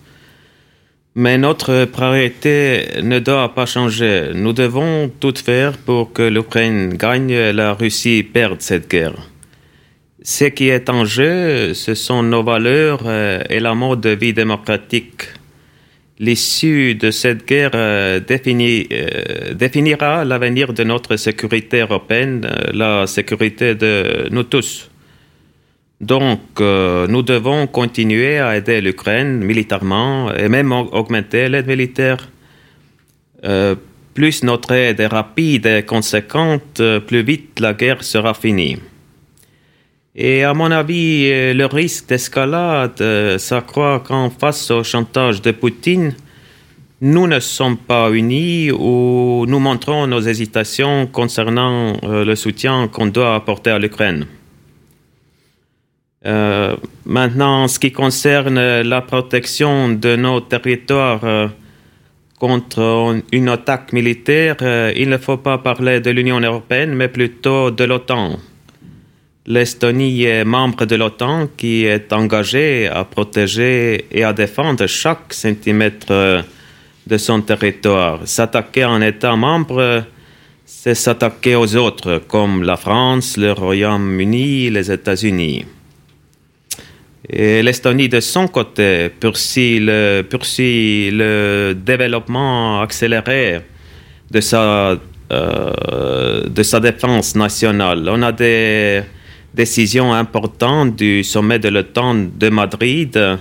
Mais 1.15 1.37
notre 1.37 1.85
priorité 1.85 3.01
ne 3.01 3.19
doit 3.19 3.55
pas 3.55 3.65
changer. 3.65 4.31
Nous 4.33 4.51
devons 4.51 5.09
tout 5.19 5.33
faire 5.35 5.77
pour 5.77 6.11
que 6.11 6.23
l'Ukraine 6.23 6.95
gagne 6.95 7.29
et 7.29 7.53
la 7.53 7.73
Russie 7.73 8.23
perde 8.23 8.61
cette 8.61 8.89
guerre. 8.89 9.15
Ce 10.21 10.45
qui 10.45 10.67
est 10.67 10.89
en 10.89 11.05
jeu, 11.05 11.73
ce 11.73 11.95
sont 11.95 12.21
nos 12.21 12.43
valeurs 12.43 13.09
et 13.49 13.59
la 13.59 13.73
mode 13.73 14.01
de 14.01 14.09
vie 14.09 14.33
démocratique. 14.33 15.23
L'issue 16.21 16.95
de 16.95 17.11
cette 17.11 17.47
guerre 17.47 17.71
euh, 17.75 18.19
euh, 18.19 19.53
définira 19.53 20.25
l'avenir 20.25 20.73
de 20.73 20.83
notre 20.83 21.15
sécurité 21.15 21.79
européenne, 21.79 22.45
la 22.73 23.07
sécurité 23.07 23.73
de 23.73 24.27
nous 24.29 24.43
tous. 24.43 24.91
Donc, 26.01 26.41
nous 26.59 27.23
devons 27.23 27.67
continuer 27.67 28.39
à 28.39 28.55
aider 28.55 28.79
l'Ukraine 28.79 29.39
militairement 29.43 30.33
et 30.33 30.47
même 30.47 30.71
augmenter 30.71 31.49
l'aide 31.49 31.67
militaire. 31.67 32.29
plus 34.13 34.43
notre 34.43 34.71
aide 34.71 35.01
est 35.01 35.07
rapide 35.07 35.65
et 35.65 35.83
conséquente, 35.83 36.81
plus 37.05 37.21
vite 37.21 37.59
la 37.59 37.73
guerre 37.73 38.01
sera 38.01 38.33
finie. 38.33 38.77
Et 40.15 40.43
à 40.43 40.53
mon 40.53 40.71
avis, 40.71 41.29
euh, 41.31 41.53
le 41.53 41.65
risque 41.67 42.09
d'escalade 42.09 42.99
euh, 43.01 43.37
s'accroît 43.37 44.03
quand 44.05 44.31
face 44.31 44.71
au 44.71 44.83
chantage 44.83 45.41
de 45.41 45.51
Poutine, 45.51 46.15
nous 47.01 47.27
ne 47.27 47.39
sommes 47.39 47.77
pas 47.77 48.09
unis 48.11 48.71
ou 48.71 49.45
nous 49.47 49.59
montrons 49.59 50.07
nos 50.07 50.19
hésitations 50.19 51.05
concernant 51.07 51.95
euh, 52.03 52.25
le 52.25 52.35
soutien 52.35 52.87
qu'on 52.87 53.05
doit 53.07 53.35
apporter 53.35 53.69
à 53.69 53.79
l'Ukraine. 53.79 54.25
maintenant, 57.05 57.63
en 57.63 57.67
ce 57.69 57.79
qui 57.79 57.91
concerne 57.91 58.81
la 58.81 59.01
protection 59.01 59.89
de 59.89 60.17
nos 60.17 60.41
territoires 60.41 61.49
contre 62.37 63.21
une 63.31 63.47
attaque 63.47 63.93
militaire, 63.93 64.57
il 64.95 65.07
ne 65.09 65.17
faut 65.17 65.37
pas 65.37 65.57
parler 65.59 66.01
de 66.01 66.11
l'Union 66.11 66.41
européenne, 66.41 66.93
mais 66.93 67.07
plutôt 67.07 67.71
de 67.71 67.85
l'OTAN. 67.85 68.37
L'Estonie 69.51 70.25
est 70.25 70.45
membre 70.45 70.85
de 70.85 70.95
l'OTAN 70.95 71.47
qui 71.57 71.83
est 71.83 72.13
engagée 72.13 72.87
à 72.87 73.03
protéger 73.03 74.05
et 74.11 74.23
à 74.23 74.31
défendre 74.31 74.85
chaque 74.85 75.33
centimètre 75.33 76.43
de 77.07 77.17
son 77.17 77.41
territoire. 77.41 78.19
S'attaquer 78.25 78.83
à 78.83 78.89
un 78.89 79.01
État 79.01 79.35
membre, 79.35 80.03
c'est 80.63 80.93
s'attaquer 80.93 81.55
aux 81.55 81.75
autres, 81.75 82.21
comme 82.27 82.61
la 82.61 82.77
France, 82.77 83.37
le 83.37 83.53
Royaume-Uni, 83.53 84.69
les 84.69 84.91
États-Unis. 84.91 85.65
Et 87.27 87.63
l'Estonie, 87.63 88.07
de 88.07 88.19
son 88.19 88.47
côté, 88.49 89.09
poursuit 89.19 89.79
le, 89.79 90.21
poursuit 90.29 91.09
le 91.09 91.73
développement 91.75 92.81
accéléré 92.81 93.61
de 94.29 94.41
sa, 94.41 94.95
euh, 95.31 96.43
de 96.47 96.61
sa 96.61 96.79
défense 96.79 97.33
nationale. 97.33 98.07
On 98.11 98.21
a 98.21 98.31
des 98.31 99.01
décision 99.53 100.13
importante 100.13 100.95
du 100.95 101.23
sommet 101.23 101.59
de 101.59 101.69
l'OTAN 101.69 102.29
de 102.37 102.49
Madrid 102.49 103.39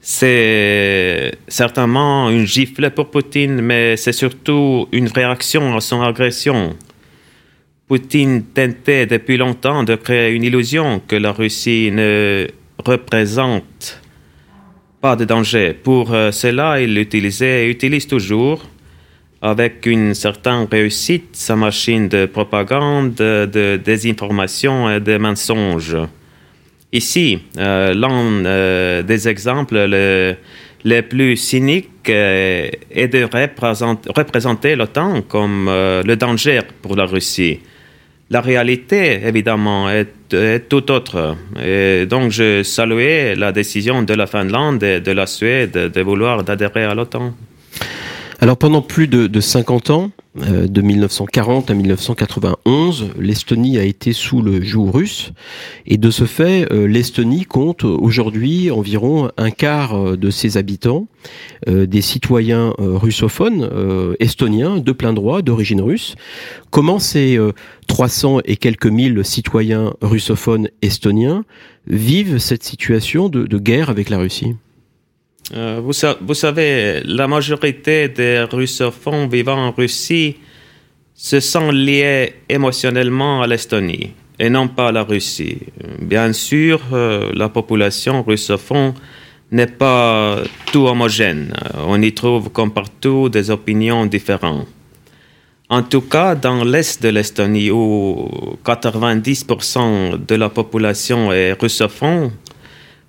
c'est 0.07 1.31
certainement 1.47 2.29
une 2.29 2.45
gifle 2.45 2.91
pour 2.91 3.09
Poutine, 3.09 3.59
mais 3.59 3.97
c'est 3.97 4.11
surtout 4.11 4.87
une 4.91 5.07
réaction 5.07 5.75
à 5.75 5.81
son 5.81 5.99
agression. 6.03 6.75
Poutine 7.87 8.43
tentait 8.43 9.07
depuis 9.07 9.35
longtemps 9.35 9.83
de 9.83 9.95
créer 9.95 10.35
une 10.35 10.43
illusion 10.43 11.01
que 11.07 11.15
la 11.15 11.31
Russie 11.31 11.89
ne 11.91 12.45
représente 12.85 13.99
pas 15.01 15.15
de 15.15 15.25
danger. 15.25 15.73
Pour 15.73 16.13
euh, 16.13 16.31
cela, 16.31 16.79
il 16.79 16.95
utilisait 16.99 17.65
et 17.65 17.71
utilise 17.71 18.05
toujours, 18.05 18.63
avec 19.41 19.87
une 19.87 20.13
certaine 20.13 20.67
réussite, 20.71 21.29
sa 21.35 21.55
machine 21.55 22.09
de 22.09 22.27
propagande, 22.27 23.15
de 23.15 23.81
désinformation 23.83 24.87
et 24.87 24.99
de 24.99 25.17
mensonges. 25.17 25.97
Ici, 26.95 27.39
euh, 27.57 27.93
l'un 27.93 28.45
euh, 28.45 29.03
des 29.03 29.27
exemples 29.27 29.75
les 30.85 31.01
plus 31.01 31.35
cyniques 31.35 31.89
euh, 32.07 32.69
est 32.89 33.09
de 33.09 33.27
représenter 34.15 34.77
l'OTAN 34.77 35.23
comme 35.23 35.65
le 35.67 36.15
danger 36.15 36.61
pour 36.81 36.95
la 36.95 37.05
Russie. 37.05 37.59
La 38.29 38.39
réalité, 38.39 39.19
évidemment, 39.27 39.89
est, 39.89 40.69
tout 40.69 40.89
autre. 40.89 41.35
Donc, 42.05 42.31
je 42.31 42.63
saluais 42.63 43.35
la 43.35 43.51
décision 43.51 44.01
de 44.01 44.13
la 44.13 44.25
Finlande 44.25 44.81
et 44.81 45.01
de 45.01 45.11
la 45.11 45.25
Suède 45.25 45.91
de 45.93 46.01
vouloir 46.01 46.49
adhérer 46.49 46.85
à 46.85 46.95
l'OTAN. 46.95 47.33
Alors 48.45 48.57
pendant 48.57 48.83
plus 48.83 49.07
de, 49.07 49.39
50 49.39 49.89
ans, 49.89 50.11
euh, 50.39 50.67
de 50.67 50.81
1940 50.83 51.71
à 51.71 51.73
1991, 51.73 53.13
l'Estonie 53.17 53.79
a 53.79 53.83
été 53.83 54.13
sous 54.13 54.43
le 54.43 54.61
joug 54.61 54.91
russe 54.91 55.31
et 55.87 55.97
de 55.97 56.11
ce 56.11 56.25
fait, 56.25 56.71
euh, 56.71 56.85
l'Estonie 56.85 57.45
compte 57.45 57.83
aujourd'hui 57.83 58.69
environ 58.69 59.31
un 59.37 59.49
quart 59.49 59.95
euh, 59.95 60.15
de 60.15 60.29
ses 60.29 60.57
habitants, 60.57 61.07
des 61.65 62.01
citoyens 62.01 62.75
russophones 62.77 63.67
estoniens 64.19 64.77
de 64.77 64.91
plein 64.91 65.13
droit, 65.13 65.41
d'origine 65.41 65.81
russe. 65.81 66.15
Comment 66.69 66.99
ces 66.99 67.39
300 67.87 68.41
et 68.45 68.57
quelques 68.57 68.85
mille 68.85 69.25
citoyens 69.25 69.95
russophones 70.01 70.69
estoniens 70.83 71.45
vivent 71.87 72.37
cette 72.37 72.63
situation 72.63 73.27
de 73.27 73.57
guerre 73.57 73.89
avec 73.89 74.09
la 74.09 74.19
Russie? 74.19 74.53
Euh, 75.53 75.79
vous, 75.81 76.33
savez, 76.33 77.01
la 77.05 77.27
majorité 77.27 78.09
des 78.09 78.45
russophones 78.51 79.29
vivant 79.29 79.67
en 79.67 79.71
Russie 79.71 80.37
se 81.13 81.39
sont 81.39 81.71
liés 81.71 82.33
émotionnellement 82.49 83.43
à 83.43 83.47
l'Estonie 83.47 84.11
et 84.39 84.49
non 84.49 84.67
pas 84.67 84.87
à 84.87 84.91
la 84.91 85.03
Russie. 85.03 85.59
Bien 86.01 86.33
sûr, 86.33 86.81
euh, 86.91 87.31
la 87.33 87.49
population 87.49 88.23
russophone 88.23 88.93
n'est 89.51 89.67
pas 89.67 90.39
tout 90.71 90.87
homogène. 90.87 91.53
On 91.87 92.01
y 92.01 92.11
trouve, 92.13 92.49
comme 92.49 92.71
partout, 92.71 93.29
des 93.29 93.51
opinions 93.51 94.05
différentes. 94.07 94.67
En 95.69 95.81
tout 95.83 96.01
cas, 96.01 96.35
dans 96.35 96.63
l'est 96.63 97.01
de 97.01 97.09
l'Estonie, 97.09 97.71
où 97.71 98.29
90% 98.63 100.25
de 100.25 100.35
la 100.35 100.49
population 100.49 101.31
est 101.31 101.53
russophone, 101.53 102.31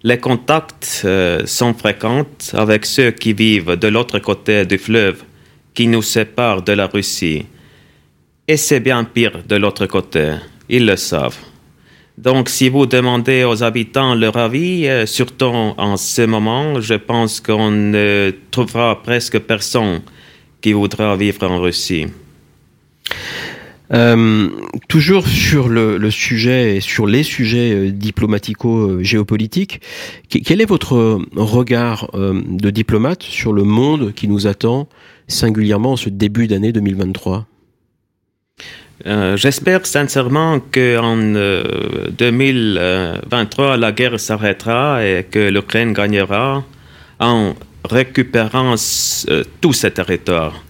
les 0.06 0.18
contacts 0.18 1.02
euh, 1.04 1.44
sont 1.46 1.74
fréquents 1.74 2.24
avec 2.52 2.86
ceux 2.86 3.10
qui 3.10 3.32
vivent 3.32 3.74
de 3.74 3.88
l'autre 3.88 4.20
côté 4.20 4.64
du 4.64 4.78
fleuve 4.78 5.24
qui 5.74 5.88
nous 5.88 6.00
sépare 6.02 6.62
de 6.62 6.74
la 6.74 6.86
Russie. 6.86 7.44
Et 8.46 8.56
c'est 8.56 8.78
bien 8.78 9.02
pire 9.02 9.42
de 9.48 9.56
l'autre 9.56 9.86
côté, 9.86 10.34
ils 10.68 10.86
le 10.86 10.94
savent. 10.94 11.36
Donc 12.16 12.48
si 12.48 12.68
vous 12.68 12.86
demandez 12.86 13.42
aux 13.42 13.64
habitants 13.64 14.14
leur 14.14 14.36
avis, 14.36 14.86
euh, 14.86 15.06
surtout 15.06 15.74
en 15.76 15.96
ce 15.96 16.22
moment, 16.22 16.80
je 16.80 16.94
pense 16.94 17.40
qu'on 17.40 17.72
ne 17.72 18.30
trouvera 18.52 19.02
presque 19.02 19.40
personne 19.40 20.02
qui 20.60 20.72
voudra 20.72 21.16
vivre 21.16 21.50
en 21.50 21.60
Russie. 21.60 22.06
Euh, 23.92 24.48
toujours 24.88 25.28
sur 25.28 25.68
le, 25.68 26.10
sujet 26.10 26.76
et 26.76 26.80
sur 26.80 27.06
les 27.06 27.22
sujets 27.22 27.72
euh, 27.72 27.92
diplomatico-géopolitiques, 27.92 29.80
quel 30.28 30.60
est 30.60 30.66
votre 30.66 31.20
regard 31.36 32.10
euh, 32.14 32.42
de 32.48 32.70
diplomate 32.70 33.22
sur 33.22 33.52
le 33.52 33.62
monde 33.62 34.12
qui 34.12 34.26
nous 34.26 34.48
attend 34.48 34.88
singulièrement 35.28 35.92
en 35.92 35.96
ce 35.96 36.08
début 36.08 36.48
d'année 36.48 36.72
2023 36.72 37.46
J'espère 39.34 39.84
sincèrement 39.86 40.58
qu'en 40.58 41.18
2023, 41.18 43.76
la 43.76 43.92
guerre 43.92 44.18
s'arrêtera 44.18 45.06
et 45.06 45.26
que 45.30 45.50
l'Ukraine 45.50 45.92
gagnera 45.92 46.64
en 47.20 47.54
récupérant 47.84 48.76
tous 49.60 49.74
ces 49.74 49.90
territoires 49.90 50.64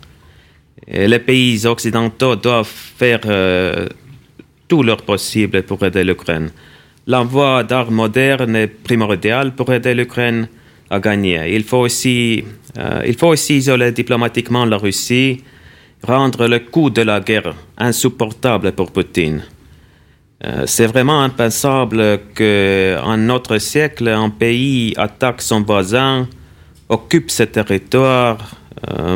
les 0.88 1.18
pays 1.18 1.66
occidentaux 1.66 2.36
doivent 2.36 2.66
faire 2.66 3.20
euh, 3.26 3.86
tout 4.68 4.82
leur 4.82 5.02
possible 5.02 5.62
pour 5.62 5.84
aider 5.84 6.04
l'Ukraine. 6.04 6.50
L'envoi 7.06 7.64
d'armes 7.64 7.94
modernes 7.94 8.56
est 8.56 8.66
primordial 8.68 9.54
pour 9.54 9.72
aider 9.72 9.94
l'Ukraine 9.94 10.48
à 10.90 11.00
gagner. 11.00 11.54
Il 11.54 11.64
faut, 11.64 11.78
aussi, 11.78 12.44
euh, 12.78 13.02
il 13.06 13.16
faut 13.16 13.28
aussi 13.28 13.58
isoler 13.58 13.92
diplomatiquement 13.92 14.64
la 14.64 14.76
Russie 14.76 15.42
rendre 16.02 16.46
le 16.46 16.60
coût 16.60 16.90
de 16.90 17.02
la 17.02 17.20
guerre 17.20 17.54
insupportable 17.78 18.72
pour 18.72 18.92
Poutine. 18.92 19.42
Euh, 20.44 20.64
c'est 20.66 20.86
vraiment 20.86 21.22
impensable 21.22 22.20
qu'en 22.34 23.16
notre 23.16 23.58
siècle, 23.58 24.08
un 24.08 24.30
pays 24.30 24.94
attaque 24.96 25.42
son 25.42 25.62
voisin, 25.62 26.28
occupe 26.88 27.30
ses 27.30 27.46
territoires, 27.46 28.38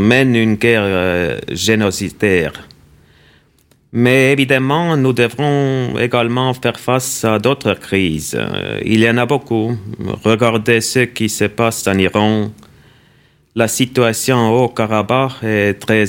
mène 0.00 0.34
une 0.36 0.54
guerre 0.54 0.82
euh, 0.84 1.38
génocidaire. 1.50 2.52
Mais 3.92 4.32
évidemment, 4.32 4.96
nous 4.96 5.12
devrons 5.12 5.98
également 5.98 6.54
faire 6.54 6.78
face 6.78 7.24
à 7.24 7.38
d'autres 7.38 7.74
crises. 7.74 8.38
il 8.84 9.00
y 9.00 9.10
en 9.10 9.16
a 9.16 9.26
beaucoup. 9.26 9.76
Regardez 10.24 10.80
ce 10.80 11.00
qui 11.00 11.28
se 11.28 11.46
passe 11.46 11.88
en 11.88 11.98
Iran. 11.98 12.52
La 13.56 13.66
situation 13.66 14.54
au 14.54 14.68
Karabakh 14.68 15.42
est 15.42 15.74
très, 15.74 16.06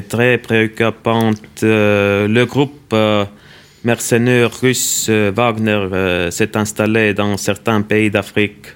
très 0.00 0.38
préoccupante. 0.38 1.62
le 1.62 2.44
groupe 2.46 2.94
mercenaire 3.84 4.50
russe 4.60 5.06
euh, 5.08 5.32
Wagner 5.34 5.88
euh, 5.92 6.30
s'est 6.30 6.56
installé 6.56 7.14
dans 7.14 7.36
certains 7.36 7.82
pays 7.82 8.10
d'Afrique. 8.10 8.66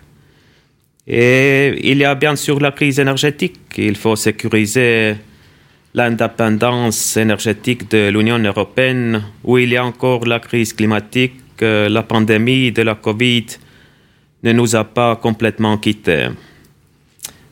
Et 1.06 1.90
il 1.90 1.98
y 1.98 2.04
a 2.04 2.14
bien 2.14 2.36
sûr 2.36 2.60
la 2.60 2.72
crise 2.72 2.98
énergétique. 2.98 3.60
Il 3.76 3.96
faut 3.96 4.16
sécuriser 4.16 5.16
l'indépendance 5.92 7.16
énergétique 7.16 7.90
de 7.90 8.08
l'Union 8.08 8.38
européenne, 8.38 9.22
où 9.44 9.58
il 9.58 9.70
y 9.70 9.76
a 9.76 9.84
encore 9.84 10.24
la 10.26 10.40
crise 10.40 10.72
climatique, 10.72 11.34
la 11.60 12.02
pandémie 12.02 12.72
de 12.72 12.82
la 12.82 12.94
Covid 12.94 13.46
ne 14.42 14.52
nous 14.52 14.76
a 14.76 14.84
pas 14.84 15.16
complètement 15.16 15.78
quittés. 15.78 16.28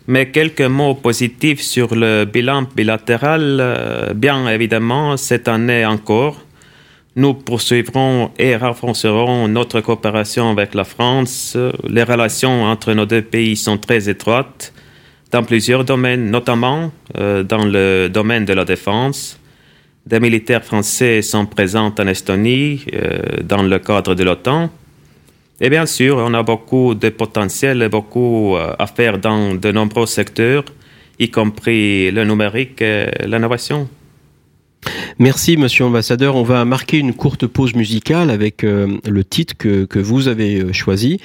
Mais 0.06 0.30
quelques 0.30 0.62
mots 0.62 0.94
positifs 0.94 1.60
sur 1.60 1.94
le 1.94 2.24
bilan 2.24 2.66
bilatéral. 2.74 3.58
Euh, 3.60 4.14
bien 4.14 4.48
évidemment, 4.48 5.16
cette 5.16 5.46
année 5.46 5.86
encore, 5.86 6.40
nous 7.14 7.34
poursuivrons 7.34 8.30
et 8.38 8.56
renforcerons 8.56 9.46
notre 9.48 9.80
coopération 9.80 10.50
avec 10.50 10.74
la 10.74 10.84
France. 10.84 11.56
Les 11.86 12.04
relations 12.04 12.64
entre 12.64 12.94
nos 12.94 13.04
deux 13.04 13.22
pays 13.22 13.56
sont 13.56 13.76
très 13.76 14.08
étroites 14.08 14.72
dans 15.30 15.42
plusieurs 15.42 15.84
domaines, 15.84 16.30
notamment 16.30 16.90
euh, 17.18 17.42
dans 17.42 17.64
le 17.64 18.08
domaine 18.08 18.44
de 18.44 18.52
la 18.52 18.64
défense. 18.64 19.38
Des 20.06 20.20
militaires 20.20 20.64
français 20.64 21.22
sont 21.22 21.46
présents 21.46 21.94
en 21.98 22.06
Estonie 22.06 22.84
euh, 22.92 23.18
dans 23.42 23.62
le 23.62 23.78
cadre 23.78 24.14
de 24.14 24.24
l'OTAN. 24.24 24.70
Et 25.60 25.70
bien 25.70 25.86
sûr, 25.86 26.16
on 26.16 26.34
a 26.34 26.42
beaucoup 26.42 26.94
de 26.94 27.08
potentiel 27.10 27.82
et 27.82 27.88
beaucoup 27.88 28.56
euh, 28.56 28.74
à 28.78 28.86
faire 28.86 29.18
dans 29.18 29.54
de 29.54 29.70
nombreux 29.70 30.06
secteurs, 30.06 30.64
y 31.18 31.30
compris 31.30 32.10
le 32.10 32.24
numérique 32.24 32.80
et 32.80 33.10
l'innovation. 33.26 33.88
Merci, 35.18 35.56
monsieur 35.56 35.84
l'ambassadeur. 35.84 36.36
On 36.36 36.42
va 36.42 36.64
marquer 36.64 36.98
une 36.98 37.14
courte 37.14 37.46
pause 37.46 37.74
musicale 37.74 38.30
avec 38.30 38.64
euh, 38.64 38.98
le 39.08 39.24
titre 39.24 39.54
que, 39.56 39.98
vous 39.98 40.28
avez 40.28 40.60
euh, 40.60 40.72
choisi. 40.72 41.20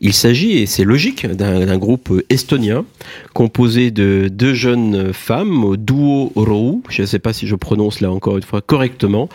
Il 0.00 0.12
s'agit, 0.12 0.58
et 0.58 0.66
c'est 0.66 0.84
logique, 0.84 1.26
d'un 1.26 1.78
groupe 1.78 2.12
estonien 2.28 2.84
composé 3.32 3.90
de 3.90 4.28
deux 4.30 4.52
jeunes 4.52 5.12
femmes, 5.12 5.76
duo 5.76 6.32
Rou. 6.34 6.82
Je 6.90 7.02
ne 7.02 7.06
sais 7.06 7.18
pas 7.18 7.32
si 7.32 7.46
je 7.46 7.54
prononce 7.54 8.00
là 8.00 8.10
encore 8.10 8.36
une 8.36 8.42
fois 8.42 8.60
correctement. 8.60 9.28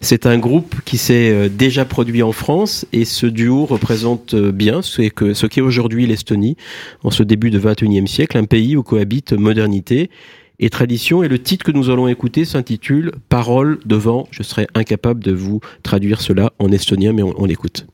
C'est 0.00 0.26
un 0.26 0.38
groupe 0.38 0.76
qui 0.84 0.98
s'est 0.98 1.30
euh, 1.30 1.48
déjà 1.48 1.84
produit 1.84 2.22
en 2.22 2.32
France 2.32 2.86
et 2.92 3.04
ce 3.04 3.26
duo 3.26 3.64
représente 3.64 4.34
bien 4.34 4.82
ce 4.82 5.46
qu'est 5.46 5.60
aujourd'hui 5.60 6.06
l'Estonie 6.06 6.56
en 7.04 7.10
ce 7.10 7.22
début 7.22 7.50
de 7.50 7.58
21e 7.58 8.06
siècle, 8.06 8.36
un 8.38 8.44
pays 8.44 8.76
où 8.76 8.82
cohabite 8.82 9.32
modernité 9.32 10.10
et 10.58 10.70
tradition. 10.70 11.22
Et 11.22 11.28
le 11.28 11.38
titre 11.38 11.64
que 11.64 11.72
nous 11.72 11.90
allons 11.90 12.08
écouter 12.08 12.44
s'intitule 12.44 13.12
Parole 13.28 13.78
devant. 13.84 14.28
Je 14.30 14.42
serais 14.42 14.66
incapable 14.74 15.22
de 15.22 15.32
vous 15.32 15.60
traduire 15.82 16.20
cela 16.20 16.52
en 16.58 16.70
estonien, 16.72 17.12
mais 17.12 17.22
on, 17.22 17.34
on 17.40 17.44
l'écoute. 17.44 17.86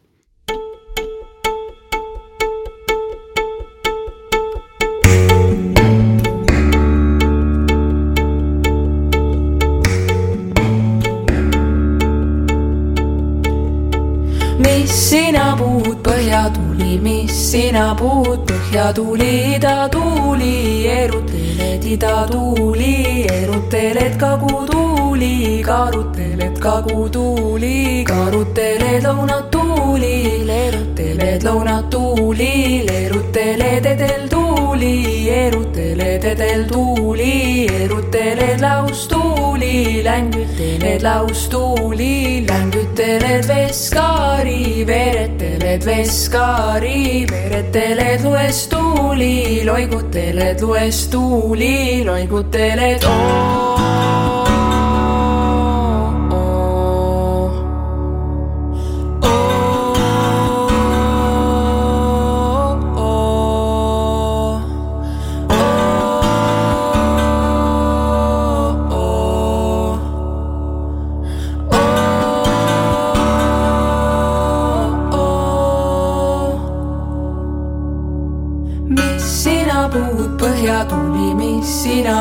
Sina 15.08 15.54
puud 15.56 16.02
põhjatuli, 16.04 16.98
mis 17.00 17.32
sina 17.50 17.94
puud 17.96 18.42
põhjatuli, 18.48 19.30
idatuuli, 19.56 20.56
eruteled 20.92 21.86
idatuuli, 21.94 22.92
eruteled 23.32 24.18
kagutuuli, 24.20 25.32
karuteled 25.64 26.60
kagutuuli, 26.60 28.04
karuteled 28.10 29.06
lõunatuuli, 29.06 30.16
leeruteled 30.50 31.46
lõunatuuli, 31.48 32.52
leeruteled 32.90 33.88
edeltuuli, 33.94 34.37
tuuli, 34.78 35.30
eruteled 35.30 36.24
edel 36.24 36.64
tuuli, 36.64 37.66
eruteled 37.66 38.60
laustuuli, 38.60 40.04
länguteled 40.04 41.02
laustuuli, 41.02 42.46
länguteled 42.48 43.48
veskaari, 43.48 44.86
veereteled 44.86 45.84
veskaari, 45.84 47.26
veereteled 47.30 48.22
luestuuli, 48.22 49.64
loiguteled 49.66 50.60
luestuuli, 50.62 52.04
loiguteled 52.06 53.02
oo. 53.04 54.37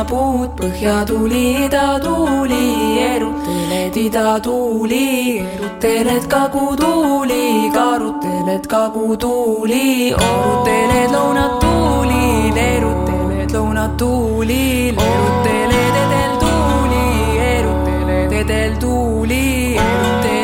Puud, 0.10 0.50
põhjatuuli, 0.60 1.66
idatuuli, 1.66 2.64
eruteled 3.02 3.98
idatuuli, 3.98 5.40
eruteled 5.40 6.28
kagutuuli, 6.32 7.72
karuteled 7.74 8.68
kagutuuli, 8.72 10.14
oruteled 10.14 11.12
lõunatuuli, 11.16 12.54
leeruteled 12.56 13.52
lõunatuuli, 13.58 14.64
leeruteled 15.00 16.02
edeltuuli, 16.06 17.06
eruteled 17.52 18.40
edeltuuli, 18.44 19.46
eruteled 19.76 20.37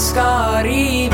veskaari, 0.00 1.10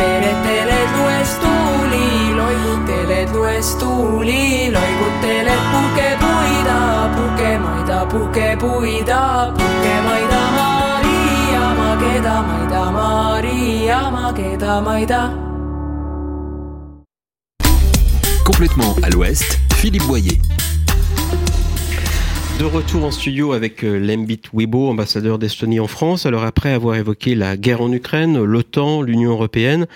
lues 3.33 3.77
tuuli, 3.77 4.70
loiguteled 4.70 5.61
puhkepuida, 5.72 7.11
puhkemaida, 7.16 8.07
puhkepuida, 8.07 9.53
puhkemaida 9.59 10.40
Maria, 10.59 11.62
Mageda, 11.79 12.42
Maida, 12.42 12.90
Maria, 12.92 14.11
Mageda, 14.11 14.81
Maida. 14.81 15.31
Complètement 18.44 18.94
à 19.03 19.11
l'ouest, 19.11 19.59
Philippe 19.75 20.07
Boyer. 20.07 20.38
De 22.58 22.64
retour 22.64 23.04
en 23.04 23.10
studio 23.10 23.52
avec 23.52 23.84
euh, 23.84 23.98
Lembit 23.98 24.40
Wibo, 24.54 24.88
ambassadeur 24.88 25.38
d'Estonie 25.38 25.78
en 25.78 25.86
France. 25.86 26.24
Alors 26.24 26.44
après 26.44 26.72
avoir 26.72 26.96
évoqué 26.96 27.34
la 27.34 27.54
guerre 27.58 27.82
en 27.82 27.92
Ukraine, 27.92 28.42
l'OTAN, 28.42 29.02
l'Union 29.02 29.32
européenne, 29.32 29.86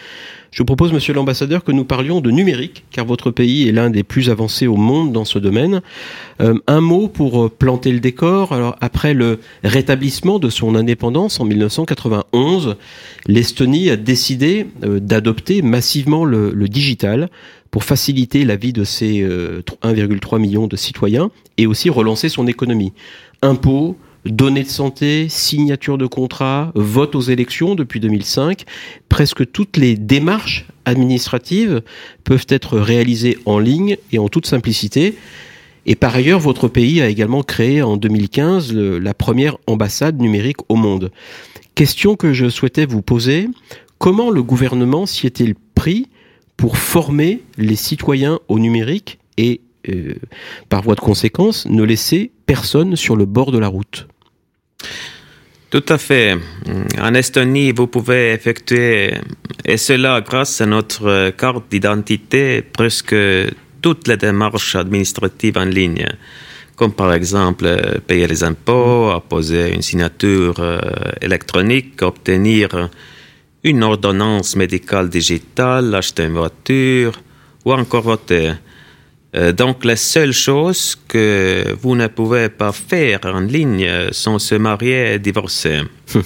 je 0.50 0.58
vous 0.58 0.66
propose, 0.66 0.92
monsieur 0.92 1.14
l'ambassadeur, 1.14 1.64
que 1.64 1.72
nous 1.72 1.84
parlions 1.84 2.20
de 2.20 2.30
numérique, 2.30 2.84
car 2.90 3.06
votre 3.06 3.30
pays 3.30 3.66
est 3.66 3.72
l'un 3.72 3.88
des 3.88 4.02
plus 4.02 4.28
avancés 4.28 4.66
au 4.66 4.76
monde 4.76 5.10
dans 5.10 5.24
ce 5.24 5.38
domaine. 5.38 5.80
Euh, 6.42 6.54
un 6.66 6.82
mot 6.82 7.08
pour 7.08 7.44
euh, 7.44 7.48
planter 7.48 7.92
le 7.92 8.00
décor. 8.00 8.52
Alors 8.52 8.76
après 8.82 9.14
le 9.14 9.38
rétablissement 9.64 10.38
de 10.38 10.50
son 10.50 10.74
indépendance 10.74 11.40
en 11.40 11.46
1991, 11.46 12.76
l'Estonie 13.26 13.88
a 13.88 13.96
décidé 13.96 14.66
d'adopter 14.82 15.62
massivement 15.62 16.26
le, 16.26 16.50
le 16.50 16.68
digital 16.68 17.30
pour 17.70 17.84
faciliter 17.84 18.44
la 18.44 18.56
vie 18.56 18.72
de 18.72 18.84
ses 18.84 19.22
1,3 19.22 20.38
million 20.38 20.66
de 20.66 20.76
citoyens 20.76 21.30
et 21.56 21.66
aussi 21.66 21.90
relancer 21.90 22.28
son 22.28 22.46
économie. 22.46 22.92
Impôts, 23.42 23.96
données 24.26 24.62
de 24.62 24.68
santé, 24.68 25.28
signature 25.28 25.98
de 25.98 26.06
contrat, 26.06 26.72
vote 26.74 27.14
aux 27.14 27.20
élections 27.20 27.74
depuis 27.74 28.00
2005, 28.00 28.64
presque 29.08 29.50
toutes 29.50 29.76
les 29.76 29.96
démarches 29.96 30.66
administratives 30.84 31.82
peuvent 32.24 32.46
être 32.48 32.78
réalisées 32.78 33.38
en 33.46 33.58
ligne 33.58 33.96
et 34.12 34.18
en 34.18 34.28
toute 34.28 34.46
simplicité. 34.46 35.14
Et 35.86 35.94
par 35.94 36.14
ailleurs, 36.14 36.40
votre 36.40 36.68
pays 36.68 37.00
a 37.00 37.08
également 37.08 37.42
créé 37.42 37.82
en 37.82 37.96
2015 37.96 38.74
la 38.74 39.14
première 39.14 39.56
ambassade 39.66 40.20
numérique 40.20 40.58
au 40.68 40.76
monde. 40.76 41.10
Question 41.74 42.16
que 42.16 42.34
je 42.34 42.48
souhaitais 42.48 42.84
vous 42.84 43.02
poser, 43.02 43.48
comment 43.98 44.30
le 44.30 44.42
gouvernement 44.42 45.06
s'y 45.06 45.26
est-il 45.26 45.54
pris 45.74 46.08
pour 46.60 46.76
former 46.76 47.42
les 47.56 47.74
citoyens 47.74 48.38
au 48.48 48.58
numérique 48.58 49.18
et, 49.38 49.62
euh, 49.88 50.14
par 50.68 50.82
voie 50.82 50.94
de 50.94 51.00
conséquence, 51.00 51.66
ne 51.66 51.82
laisser 51.82 52.30
personne 52.44 52.96
sur 52.96 53.16
le 53.16 53.24
bord 53.24 53.50
de 53.50 53.58
la 53.58 53.68
route 53.68 54.06
tout 55.70 55.84
à 55.88 55.98
fait. 55.98 56.36
En 57.00 57.14
Estonie, 57.14 57.70
vous 57.70 57.86
pouvez 57.86 58.32
effectuer, 58.32 59.14
et 59.64 59.76
cela 59.76 60.20
grâce 60.20 60.60
à 60.60 60.66
notre 60.66 61.30
carte 61.30 61.70
d'identité, 61.70 62.60
presque 62.60 63.14
toutes 63.80 64.08
les 64.08 64.16
démarches 64.16 64.74
administratives 64.74 65.56
en 65.56 65.66
ligne, 65.66 66.08
comme 66.74 66.92
par 66.92 67.12
exemple 67.14 67.68
payer 68.04 68.26
les 68.26 68.42
impôts, 68.42 69.10
apposer 69.10 69.72
une 69.72 69.82
signature 69.82 70.56
euh, 70.58 70.80
électronique, 71.20 72.02
obtenir 72.02 72.90
une 73.62 73.82
ordonnance 73.82 74.56
médicale 74.56 75.08
digitale, 75.08 75.94
acheter 75.94 76.24
une 76.24 76.34
voiture 76.34 77.12
ou 77.64 77.72
encore 77.72 78.02
voter. 78.02 78.52
Euh, 79.36 79.52
donc 79.52 79.84
les 79.84 79.96
seules 79.96 80.32
choses 80.32 80.96
que 81.06 81.76
vous 81.80 81.94
ne 81.94 82.08
pouvez 82.08 82.48
pas 82.48 82.72
faire 82.72 83.20
en 83.24 83.40
ligne 83.40 83.88
sont 84.10 84.38
se 84.38 84.56
marier 84.56 85.14
et 85.14 85.18
divorcer. 85.18 85.82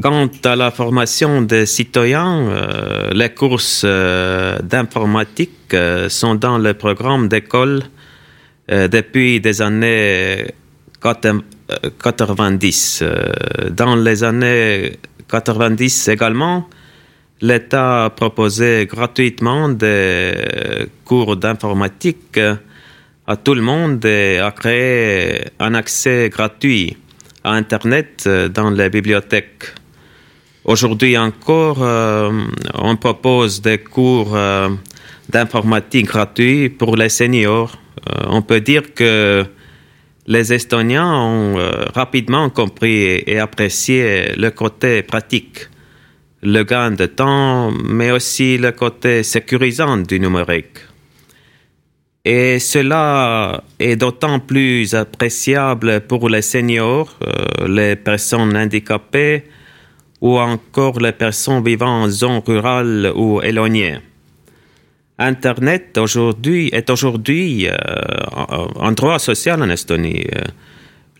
Quant 0.00 0.30
à 0.44 0.54
la 0.54 0.70
formation 0.70 1.42
des 1.42 1.66
citoyens, 1.66 2.46
euh, 2.46 3.10
les 3.12 3.30
courses 3.30 3.82
euh, 3.84 4.56
d'informatique 4.60 5.74
sont 6.08 6.36
dans 6.36 6.58
le 6.58 6.74
programme 6.74 7.28
d'école 7.28 7.82
depuis 8.68 9.40
des 9.40 9.62
années 9.62 10.46
90. 11.00 13.02
dans 13.70 13.96
les 13.96 14.24
années 14.24 14.98
90 15.28 16.08
également, 16.08 16.68
l'État 17.40 18.06
a 18.06 18.10
proposé 18.10 18.86
gratuitement 18.86 19.68
des 19.68 20.86
cours 21.04 21.36
d'informatique 21.36 22.38
à 23.26 23.36
tout 23.36 23.54
le 23.54 23.62
monde 23.62 24.04
et 24.04 24.38
a 24.38 24.50
créé 24.50 25.44
un 25.58 25.74
accès 25.74 26.30
gratuit 26.30 26.96
à 27.44 27.52
Internet 27.52 28.28
dans 28.54 28.70
les 28.70 28.88
bibliothèques. 28.90 29.74
Aujourd'hui 30.68 31.16
encore, 31.16 31.78
euh, 31.80 32.30
on 32.74 32.96
propose 32.96 33.62
des 33.62 33.78
cours 33.78 34.36
euh, 34.36 34.68
d'informatique 35.30 36.06
gratuits 36.06 36.68
pour 36.68 36.94
les 36.94 37.08
seniors. 37.08 37.78
Euh, 38.06 38.26
on 38.28 38.42
peut 38.42 38.60
dire 38.60 38.92
que 38.94 39.46
les 40.28 40.52
Estoniens 40.52 41.12
ont 41.12 41.56
rapidement 41.92 42.48
compris 42.50 43.24
et 43.26 43.40
apprécié 43.40 44.34
le 44.36 44.50
côté 44.50 45.02
pratique 45.02 45.68
le 46.42 46.62
gain 46.62 46.92
de 46.92 47.06
temps, 47.06 47.70
mais 47.72 48.10
aussi 48.10 48.58
le 48.58 48.72
côté 48.72 49.22
sécurisant 49.22 49.96
du 49.96 50.20
numérique. 50.20 50.78
Et 52.24 52.58
cela 52.58 53.62
est 53.78 53.96
d'autant 53.96 54.38
plus 54.38 54.94
appréciable 54.94 56.02
pour 56.02 56.28
les 56.28 56.42
seniors, 56.42 57.16
euh, 57.22 57.66
les 57.66 57.96
personnes 57.96 58.56
handicapées 58.56 59.44
ou 60.20 60.38
encore 60.38 61.00
les 61.00 61.12
personnes 61.12 61.64
vivant 61.64 62.02
en 62.02 62.08
zone 62.08 62.42
rurale 62.46 63.12
ou 63.14 63.40
éloignées. 63.40 63.98
Internet 65.18 65.98
aujourd'hui 65.98 66.68
est 66.72 66.90
aujourd'hui 66.90 67.68
euh, 67.68 67.74
un 68.80 68.92
droit 68.92 69.18
social 69.18 69.62
en 69.62 69.68
Estonie. 69.68 70.26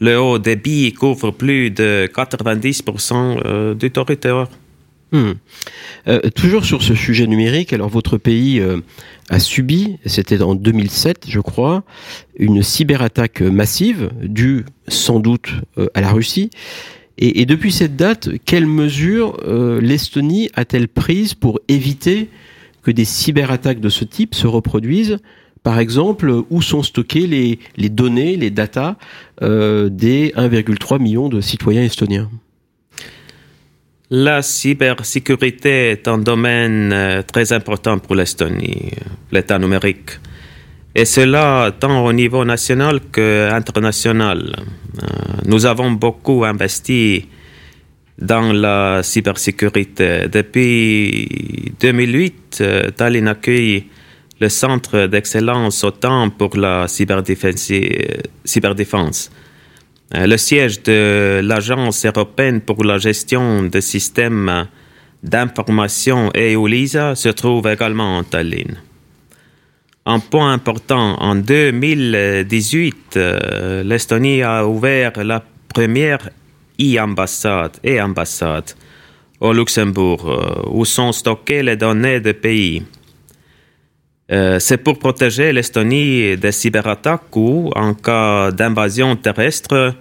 Le 0.00 0.20
haut 0.20 0.38
débit 0.38 0.92
couvre 0.92 1.32
plus 1.32 1.70
de 1.70 2.08
90% 2.14 3.74
du 3.74 3.90
territoire. 3.90 4.48
Hmm. 5.10 5.32
Euh, 6.06 6.20
toujours 6.34 6.66
sur 6.66 6.82
ce 6.82 6.94
sujet 6.94 7.26
numérique, 7.26 7.72
alors 7.72 7.88
votre 7.88 8.18
pays 8.18 8.60
euh, 8.60 8.80
a 9.30 9.38
subi, 9.38 9.96
c'était 10.04 10.42
en 10.42 10.54
2007 10.54 11.26
je 11.28 11.40
crois, 11.40 11.82
une 12.38 12.62
cyberattaque 12.62 13.40
massive 13.40 14.10
due 14.20 14.66
sans 14.86 15.18
doute 15.18 15.48
euh, 15.78 15.88
à 15.94 16.02
la 16.02 16.12
Russie. 16.12 16.50
Et, 17.20 17.46
depuis 17.46 17.72
cette 17.72 17.96
date, 17.96 18.28
quelles 18.44 18.68
mesures 18.68 19.38
l'Estonie 19.80 20.50
a-t-elle 20.54 20.86
prises 20.86 21.34
pour 21.34 21.58
éviter 21.66 22.28
que 22.88 22.92
des 22.92 23.04
cyberattaques 23.04 23.80
de 23.80 23.88
ce 23.88 24.04
type 24.04 24.34
se 24.34 24.46
reproduisent 24.46 25.18
par 25.64 25.80
exemple, 25.80 26.44
où 26.50 26.62
sont 26.62 26.82
stockées 26.82 27.26
les, 27.26 27.88
données, 27.88 28.36
les 28.36 28.50
datas 28.50 28.96
des 29.42 30.32
1,3 30.36 31.02
million 31.02 31.28
de 31.28 31.40
citoyens 31.40 31.82
estoniens 31.82 32.30
la 34.10 34.40
cybersécurité 34.40 35.90
est 35.90 36.08
un 36.08 36.18
domaine 36.18 36.92
euh, 36.92 37.22
très 37.22 37.52
important 37.52 37.98
pour 37.98 38.14
l'Estonie, 38.14 38.92
l'État 39.30 39.58
numérique. 39.58 40.12
Et 40.94 41.04
cela 41.04 41.72
tant 41.78 42.04
au 42.04 42.12
niveau 42.14 42.44
national 42.44 43.00
qu'international. 43.12 44.56
Euh, 45.02 45.06
nous 45.44 45.66
avons 45.66 45.90
beaucoup 45.90 46.44
investi 46.44 47.28
dans 48.18 48.52
la 48.52 49.02
cybersécurité. 49.02 50.28
Depuis 50.30 51.72
2008, 51.80 52.58
euh, 52.60 52.90
Tallinn 52.90 53.28
accueille 53.28 53.86
le 54.40 54.48
centre 54.48 55.06
d'excellence 55.06 55.84
OTAN 55.84 56.30
pour 56.30 56.56
la 56.56 56.86
cyberdéfense. 56.88 57.70
Euh, 60.14 60.26
le 60.26 60.36
siège 60.36 60.82
de 60.82 61.40
l'Agence 61.42 62.04
européenne 62.06 62.60
pour 62.60 62.82
la 62.84 62.98
gestion 62.98 63.62
des 63.64 63.80
systèmes 63.80 64.66
d'information 65.22 66.30
EULISA 66.34 67.14
se 67.14 67.28
trouve 67.28 67.66
également 67.68 68.18
en 68.18 68.24
Tallinn. 68.24 68.78
Un 70.06 70.20
point 70.20 70.54
important, 70.54 71.20
en 71.20 71.34
2018, 71.34 72.96
euh, 73.16 73.82
l'Estonie 73.82 74.42
a 74.42 74.66
ouvert 74.66 75.12
la 75.22 75.44
première 75.68 76.30
e-ambassade 76.80 77.78
et 77.82 78.00
ambassade 78.00 78.74
au 79.40 79.52
Luxembourg, 79.52 80.28
euh, 80.28 80.70
où 80.70 80.84
sont 80.84 81.12
stockées 81.12 81.62
les 81.62 81.76
données 81.76 82.20
des 82.20 82.34
pays. 82.34 82.82
C'est 84.58 84.76
pour 84.84 84.98
protéger 84.98 85.54
l'Estonie 85.54 86.36
des 86.36 86.52
cyberattaques 86.52 87.34
ou, 87.34 87.70
en 87.74 87.94
cas 87.94 88.50
d'invasion 88.50 89.16
terrestre, 89.16 89.94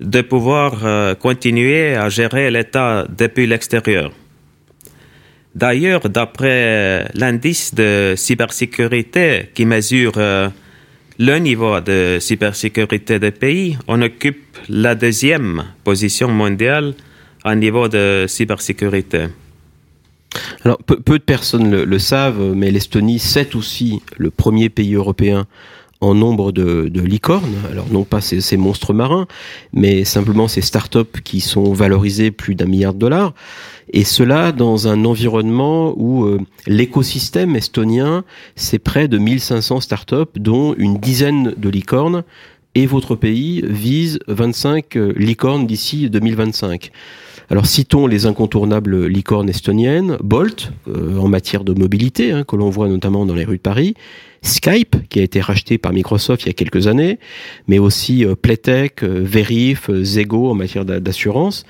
de 0.00 0.20
pouvoir 0.20 0.84
euh, 0.84 1.14
continuer 1.14 1.96
à 1.96 2.08
gérer 2.08 2.50
l'État 2.50 3.06
depuis 3.08 3.46
l'extérieur. 3.46 4.12
D'ailleurs, 5.54 6.08
d'après 6.08 7.08
l'indice 7.14 7.74
de 7.74 8.14
cybersécurité 8.16 9.50
qui 9.54 9.64
mesure 9.64 10.12
euh, 10.16 10.48
le 11.18 11.38
niveau 11.38 11.80
de 11.80 12.18
cybersécurité 12.20 13.18
des 13.18 13.32
pays, 13.32 13.76
on 13.88 14.00
occupe 14.02 14.56
la 14.68 14.94
deuxième 14.94 15.64
position 15.82 16.28
mondiale 16.28 16.94
à 17.44 17.56
niveau 17.56 17.88
de 17.88 18.26
cybersécurité. 18.28 19.26
Alors, 20.64 20.78
peu, 20.78 21.18
de 21.18 21.24
personnes 21.24 21.82
le 21.82 21.98
savent, 21.98 22.52
mais 22.54 22.70
l'Estonie, 22.70 23.18
c'est 23.18 23.54
aussi 23.56 24.00
le 24.16 24.30
premier 24.30 24.68
pays 24.68 24.94
européen 24.94 25.46
en 26.00 26.14
nombre 26.14 26.52
de, 26.52 26.90
licornes, 27.00 27.56
alors 27.70 27.86
non 27.90 28.04
pas 28.04 28.20
ces, 28.20 28.40
ces, 28.40 28.56
monstres 28.56 28.92
marins, 28.92 29.26
mais 29.72 30.04
simplement 30.04 30.46
ces 30.46 30.60
startups 30.60 31.20
qui 31.24 31.40
sont 31.40 31.72
valorisées 31.72 32.30
plus 32.30 32.54
d'un 32.54 32.66
milliard 32.66 32.94
de 32.94 32.98
dollars, 32.98 33.34
et 33.92 34.04
cela 34.04 34.52
dans 34.52 34.86
un 34.86 35.04
environnement 35.04 35.94
où 35.96 36.24
euh, 36.24 36.38
l'écosystème 36.66 37.56
estonien, 37.56 38.24
c'est 38.54 38.78
près 38.78 39.08
de 39.08 39.18
1500 39.18 39.80
startups, 39.80 40.14
dont 40.36 40.74
une 40.74 40.98
dizaine 40.98 41.54
de 41.56 41.68
licornes, 41.68 42.22
et 42.74 42.86
votre 42.86 43.16
pays 43.16 43.62
vise 43.66 44.20
25 44.28 44.96
euh, 44.96 45.12
licornes 45.16 45.66
d'ici 45.66 46.08
2025. 46.10 46.92
Alors 47.50 47.64
citons 47.64 48.06
les 48.06 48.26
incontournables 48.26 49.06
licornes 49.06 49.48
estoniennes, 49.48 50.18
Bolt, 50.22 50.70
euh, 50.86 51.16
en 51.16 51.28
matière 51.28 51.64
de 51.64 51.72
mobilité, 51.72 52.30
hein, 52.30 52.44
que 52.44 52.56
l'on 52.56 52.68
voit 52.68 52.88
notamment 52.88 53.24
dans 53.24 53.34
les 53.34 53.44
rues 53.44 53.56
de 53.56 53.62
Paris, 53.62 53.94
Skype, 54.42 55.08
qui 55.08 55.20
a 55.20 55.22
été 55.22 55.40
racheté 55.40 55.78
par 55.78 55.94
Microsoft 55.94 56.42
il 56.42 56.48
y 56.48 56.50
a 56.50 56.52
quelques 56.52 56.88
années, 56.88 57.18
mais 57.66 57.78
aussi 57.78 58.22
euh, 58.26 58.34
Playtech, 58.34 59.02
euh, 59.02 59.22
Verif, 59.24 59.90
Zego 60.02 60.50
en 60.50 60.54
matière 60.54 60.84
d'assurance. 60.84 61.64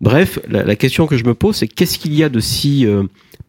Bref, 0.00 0.38
la, 0.48 0.76
question 0.76 1.08
que 1.08 1.16
je 1.16 1.24
me 1.24 1.34
pose, 1.34 1.56
c'est 1.56 1.66
qu'est-ce 1.66 1.98
qu'il 1.98 2.14
y 2.14 2.22
a 2.22 2.28
de 2.28 2.38
si 2.38 2.86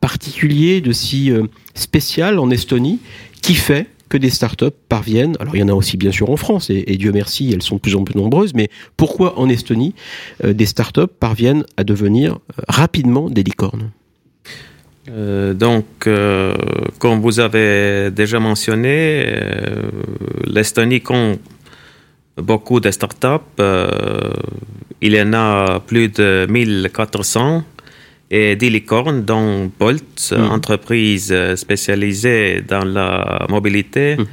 particulier, 0.02 0.82
de 0.82 0.92
si 0.92 1.32
spécial 1.76 2.40
en 2.40 2.50
Estonie 2.50 2.98
qui 3.44 3.54
fait 3.54 3.86
que 4.10 4.18
des 4.18 4.30
startups 4.30 4.66
parviennent, 4.90 5.36
alors 5.40 5.56
il 5.56 5.60
y 5.60 5.64
en 5.64 5.70
a 5.70 5.74
aussi 5.74 5.96
bien 5.96 6.12
sûr 6.12 6.30
en 6.30 6.38
France, 6.38 6.70
et, 6.70 6.98
Dieu 6.98 7.12
merci, 7.12 7.52
elles 7.54 7.62
sont 7.62 7.76
de 7.76 7.82
plus 7.82 7.96
en 7.96 8.04
plus 8.04 8.16
nombreuses, 8.16 8.54
mais 8.54 8.70
pourquoi 8.98 9.40
en 9.40 9.48
Estonie, 9.50 9.94
des 10.44 10.66
startups 10.66 11.08
parviennent 11.20 11.64
à 11.78 11.84
devenir 11.84 12.40
rapidement 12.68 13.30
des 13.30 13.44
licornes? 13.44 13.92
Euh, 15.10 15.54
donc, 15.54 15.86
euh, 16.08 16.56
comme 17.00 17.20
vous 17.20 17.40
avez 17.40 18.12
déjà 18.12 18.40
mentionné, 18.40 19.24
euh, 19.26 19.90
l'Estonie 20.46 21.02
compte 21.02 21.40
beaucoup 22.38 22.80
de 22.80 22.92
startups. 22.92 23.28
Euh, 23.60 24.32
il 25.02 25.14
y 25.14 25.22
en 25.22 25.34
a 25.34 25.80
plus 25.80 26.10
de 26.10 26.46
1400 26.50 27.64
et 28.32 28.56
des 28.56 28.70
licornes, 28.70 29.24
dont 29.26 29.72
Bolt, 29.80 30.34
Mhm. 30.38 30.52
entreprise 30.52 31.30
euh, 31.32 31.56
spécialisée 31.56 32.62
dans 32.68 32.86
la 32.86 33.46
mobilité, 33.50 34.16
Mhm. 34.18 34.26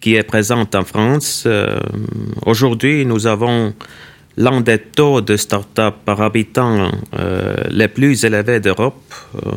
qui 0.00 0.14
est 0.16 0.22
présente 0.22 0.74
en 0.74 0.84
France. 0.84 1.44
Euh, 1.46 1.78
Aujourd'hui, 2.46 3.04
nous 3.06 3.26
avons 3.26 3.74
l'un 4.36 4.60
des 4.60 4.78
taux 4.78 5.20
de 5.20 5.36
start-up 5.36 5.94
par 6.04 6.20
habitant 6.22 6.90
euh, 7.18 7.54
les 7.70 7.88
plus 7.88 8.24
élevés 8.24 8.60
d'Europe. 8.60 9.02
Euh, 9.36 9.50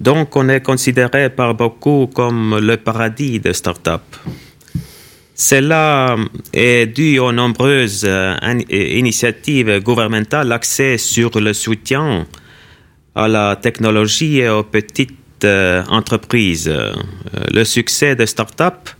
donc, 0.00 0.34
on 0.36 0.48
est 0.48 0.60
considéré 0.60 1.28
par 1.30 1.54
beaucoup 1.54 2.08
comme 2.12 2.58
le 2.60 2.76
paradis 2.76 3.40
de 3.40 3.52
start-up. 3.52 4.02
Cela 5.34 6.16
est 6.52 6.86
dû 6.86 7.18
aux 7.20 7.30
nombreuses 7.32 8.04
in- 8.04 8.58
initiatives 8.70 9.80
gouvernementales 9.82 10.50
axées 10.52 10.98
sur 10.98 11.30
le 11.40 11.52
soutien 11.52 12.26
à 13.18 13.26
la 13.26 13.56
technologie 13.56 14.38
et 14.38 14.48
aux 14.48 14.62
petites 14.62 15.44
euh, 15.44 15.82
entreprises. 15.88 16.68
Euh, 16.68 16.92
le 17.52 17.64
succès 17.64 18.14
de 18.14 18.24
start-up 18.24 18.90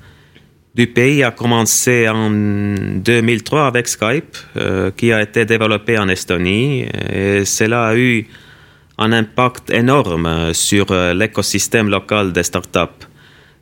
du 0.75 0.89
pays 0.89 1.23
a 1.23 1.31
commencé 1.31 2.09
en 2.09 2.31
2003 2.31 3.69
avec 3.69 3.87
Skype, 3.87 4.37
euh, 4.57 4.91
qui 4.97 5.13
a 5.13 5.23
été 5.23 5.45
développé 5.45 5.97
en 5.99 6.09
Estonie, 6.09 6.87
et 7.13 7.45
cela 7.45 7.87
a 7.89 7.97
eu 7.97 8.27
un 8.99 9.13
impact 9.13 9.71
énorme 9.71 10.53
sur 10.53 10.87
l'écosystème 11.15 11.89
local 11.89 12.33
des 12.33 12.43
startups, 12.43 13.07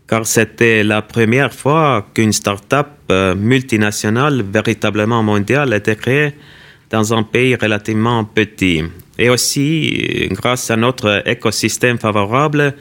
car 0.09 0.25
c'était 0.25 0.83
la 0.83 1.03
première 1.03 1.53
fois 1.53 2.07
qu'une 2.14 2.33
startup 2.33 2.88
multinationale 3.37 4.42
véritablement 4.42 5.23
mondiale 5.23 5.75
était 5.75 5.97
créée 5.97 6.33
dans 6.88 7.12
un 7.12 7.23
pays 7.23 7.55
relativement 7.55 8.25
petit. 8.25 8.85
Et 9.18 9.31
aussi, 9.31 10.29
grâce 10.31 10.70
à 10.70 10.76
notre 10.76 11.22
écosystème 11.26 11.98
favorable, 11.98 12.74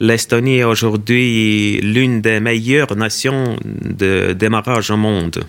l'Estonie 0.00 0.58
est 0.58 0.64
aujourd'hui 0.64 1.80
l'une 1.82 2.20
des 2.20 2.40
meilleures 2.40 2.96
nations 2.96 3.56
de 3.64 4.32
démarrage 4.32 4.90
au 4.90 4.96
monde. 4.96 5.44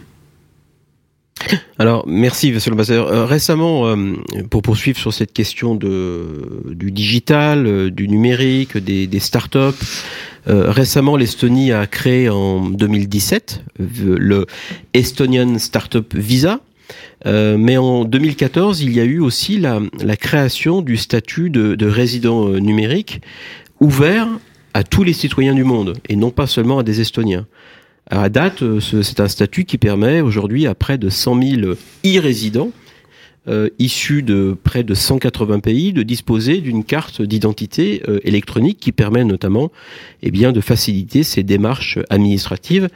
Alors, 1.78 2.06
merci, 2.08 2.52
monsieur 2.52 2.72
l'ambassadeur. 2.72 3.08
Euh, 3.08 3.26
récemment, 3.26 3.88
euh, 3.88 4.14
pour 4.50 4.62
poursuivre 4.62 4.98
sur 4.98 5.14
cette 5.14 5.34
question 5.34 5.76
de, 5.76 6.64
du 6.72 6.92
digital, 6.92 7.68
euh, 7.68 7.92
du 7.92 8.08
numérique, 8.08 8.78
des, 8.78 9.20
startups, 9.20 9.60
euh, 10.48 10.72
récemment, 10.72 11.18
l'Estonie 11.18 11.72
a 11.72 11.88
créé 11.88 12.30
en 12.30 12.70
2017 12.70 13.64
euh, 13.80 13.84
le 14.20 14.46
Estonian 14.94 15.58
Startup 15.58 16.14
Visa. 16.16 16.60
Euh, 17.26 17.58
mais 17.58 17.78
en 17.78 18.06
2014, 18.06 18.82
il 18.82 18.94
y 18.94 19.00
a 19.00 19.04
eu 19.04 19.20
aussi 19.20 19.58
la, 19.60 19.80
création 20.18 20.82
du 20.82 20.98
statut 20.98 21.50
de, 21.50 21.76
de 21.76 21.86
résident 21.88 22.48
euh, 22.50 22.60
numérique 22.60 23.22
ouvert 23.80 24.28
à 24.74 24.84
tous 24.84 25.04
les 25.04 25.14
citoyens 25.14 25.54
du 25.54 25.64
monde 25.64 25.98
et 26.10 26.16
non 26.16 26.32
pas 26.32 26.48
seulement 26.48 26.80
à 26.80 26.84
des 26.84 27.02
Estoniens. 27.02 27.48
À 28.10 28.30
date, 28.30 28.62
euh, 28.62 28.80
ce- 28.80 29.02
c'est 29.02 29.20
un 29.20 29.28
statut 29.28 29.66
qui 29.66 29.78
permet 29.78 30.22
aujourd'hui 30.22 30.68
à 30.68 30.76
près 30.76 30.98
de 30.98 31.10
100 31.10 31.42
000 31.42 31.74
e-résidents 32.06 32.72
issus 33.78 34.24
de 34.24 34.58
près 34.64 34.82
de 34.84 34.96
180 34.96 35.60
pays 35.60 35.94
de 35.94 36.02
disposer 36.02 36.62
d'une 36.62 36.84
carte 36.84 37.22
d'identité 37.22 38.02
électronique 38.24 38.80
qui 38.80 38.92
permet 38.92 39.24
notamment 39.24 39.72
eh 40.24 40.32
de 40.32 40.62
faciliter 40.62 41.22
ces 41.22 41.44
démarches 41.44 42.00
administratives 42.10 42.90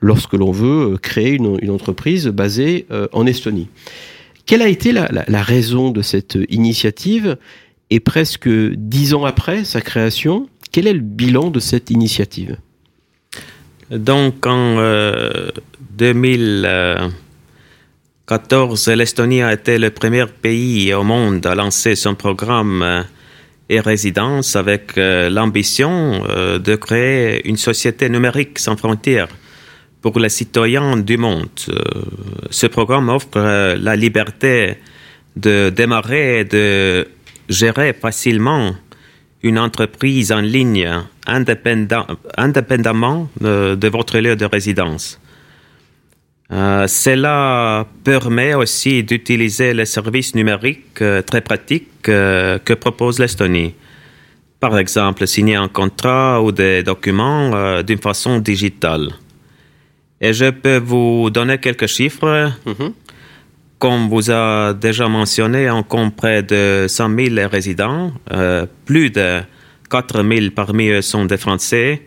lorsque 0.00 0.34
l'on 0.34 0.52
veut 0.52 0.94
euh, 0.94 0.96
créer 0.96 1.32
une, 1.32 1.70
entreprise 1.70 2.28
basée 2.28 2.86
euh, 2.90 3.08
en 3.12 3.26
Estonie. 3.26 3.68
Quelle 4.46 4.62
a 4.62 4.68
été 4.68 4.92
la, 4.92 5.42
raison 5.42 5.90
de 5.90 6.02
cette 6.02 6.38
initiative 6.50 7.38
et 7.90 8.00
presque 8.00 8.48
dix 8.48 9.14
ans 9.14 9.24
après 9.24 9.64
sa 9.64 9.80
création, 9.80 10.48
quel 10.70 10.86
est 10.86 10.92
le 10.92 11.00
bilan 11.00 11.50
de 11.50 11.60
cette 11.60 11.90
initiative? 11.90 12.58
Donc 13.90 14.46
en 14.46 14.76
euh, 14.78 15.48
2014, 15.92 18.88
l'Estonie 18.88 19.42
a 19.42 19.52
été 19.52 19.78
le 19.78 19.90
premier 19.90 20.26
pays 20.26 20.92
au 20.92 21.04
monde 21.04 21.46
à 21.46 21.54
lancer 21.54 21.94
son 21.94 22.14
programme 22.14 22.82
euh, 22.82 23.02
et 23.68 23.80
résidence 23.80 24.56
avec 24.56 24.98
euh, 24.98 25.30
l'ambition 25.30 26.22
euh, 26.28 26.58
de 26.58 26.76
créer 26.76 27.48
une 27.48 27.56
société 27.56 28.08
numérique 28.08 28.58
sans 28.58 28.76
frontières 28.76 29.28
pour 30.04 30.20
les 30.20 30.28
citoyens 30.28 30.98
du 30.98 31.16
monde. 31.16 31.48
Euh, 31.70 31.80
ce 32.50 32.66
programme 32.66 33.08
offre 33.08 33.36
euh, 33.36 33.74
la 33.80 33.96
liberté 33.96 34.76
de 35.34 35.70
démarrer 35.70 36.40
et 36.40 36.44
de 36.44 37.08
gérer 37.48 37.94
facilement 37.94 38.74
une 39.42 39.58
entreprise 39.58 40.30
en 40.30 40.42
ligne 40.42 40.90
indépendamment 41.26 43.30
euh, 43.42 43.76
de 43.76 43.88
votre 43.88 44.18
lieu 44.18 44.36
de 44.36 44.44
résidence. 44.44 45.18
Cela 46.50 47.86
permet 48.04 48.54
aussi 48.54 49.02
d'utiliser 49.02 49.72
les 49.72 49.86
services 49.86 50.34
numériques 50.34 51.02
très 51.26 51.40
pratiques 51.40 52.02
que 52.02 52.74
propose 52.74 53.18
l'Estonie. 53.18 53.74
Par 54.60 54.78
exemple, 54.78 55.26
signer 55.26 55.56
un 55.56 55.68
contrat 55.68 56.42
ou 56.42 56.52
des 56.52 56.82
documents 56.84 57.82
d'une 57.82 57.98
façon 57.98 58.38
digitale. 58.38 59.08
Et 60.24 60.32
je 60.32 60.48
peux 60.50 60.78
vous 60.78 61.28
donner 61.30 61.58
quelques 61.58 61.86
chiffres. 61.96 62.50
Comme 63.78 64.08
vous 64.08 64.30
a 64.30 64.72
déjà 64.72 65.06
mentionné, 65.08 65.70
on 65.70 65.82
compte 65.82 66.16
près 66.16 66.42
de 66.42 66.86
100 66.88 67.14
000 67.34 67.48
résidents. 67.50 68.12
Euh, 68.32 68.64
plus 68.86 69.10
de 69.10 69.40
4 69.90 70.22
000 70.22 70.50
parmi 70.54 70.88
eux 70.88 71.02
sont 71.02 71.26
des 71.26 71.36
Français. 71.36 72.02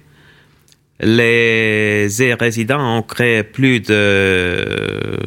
Les 0.99 2.07
résidents 2.39 2.97
ont 2.97 3.03
créé 3.03 3.43
plus 3.43 3.81
de 3.81 5.19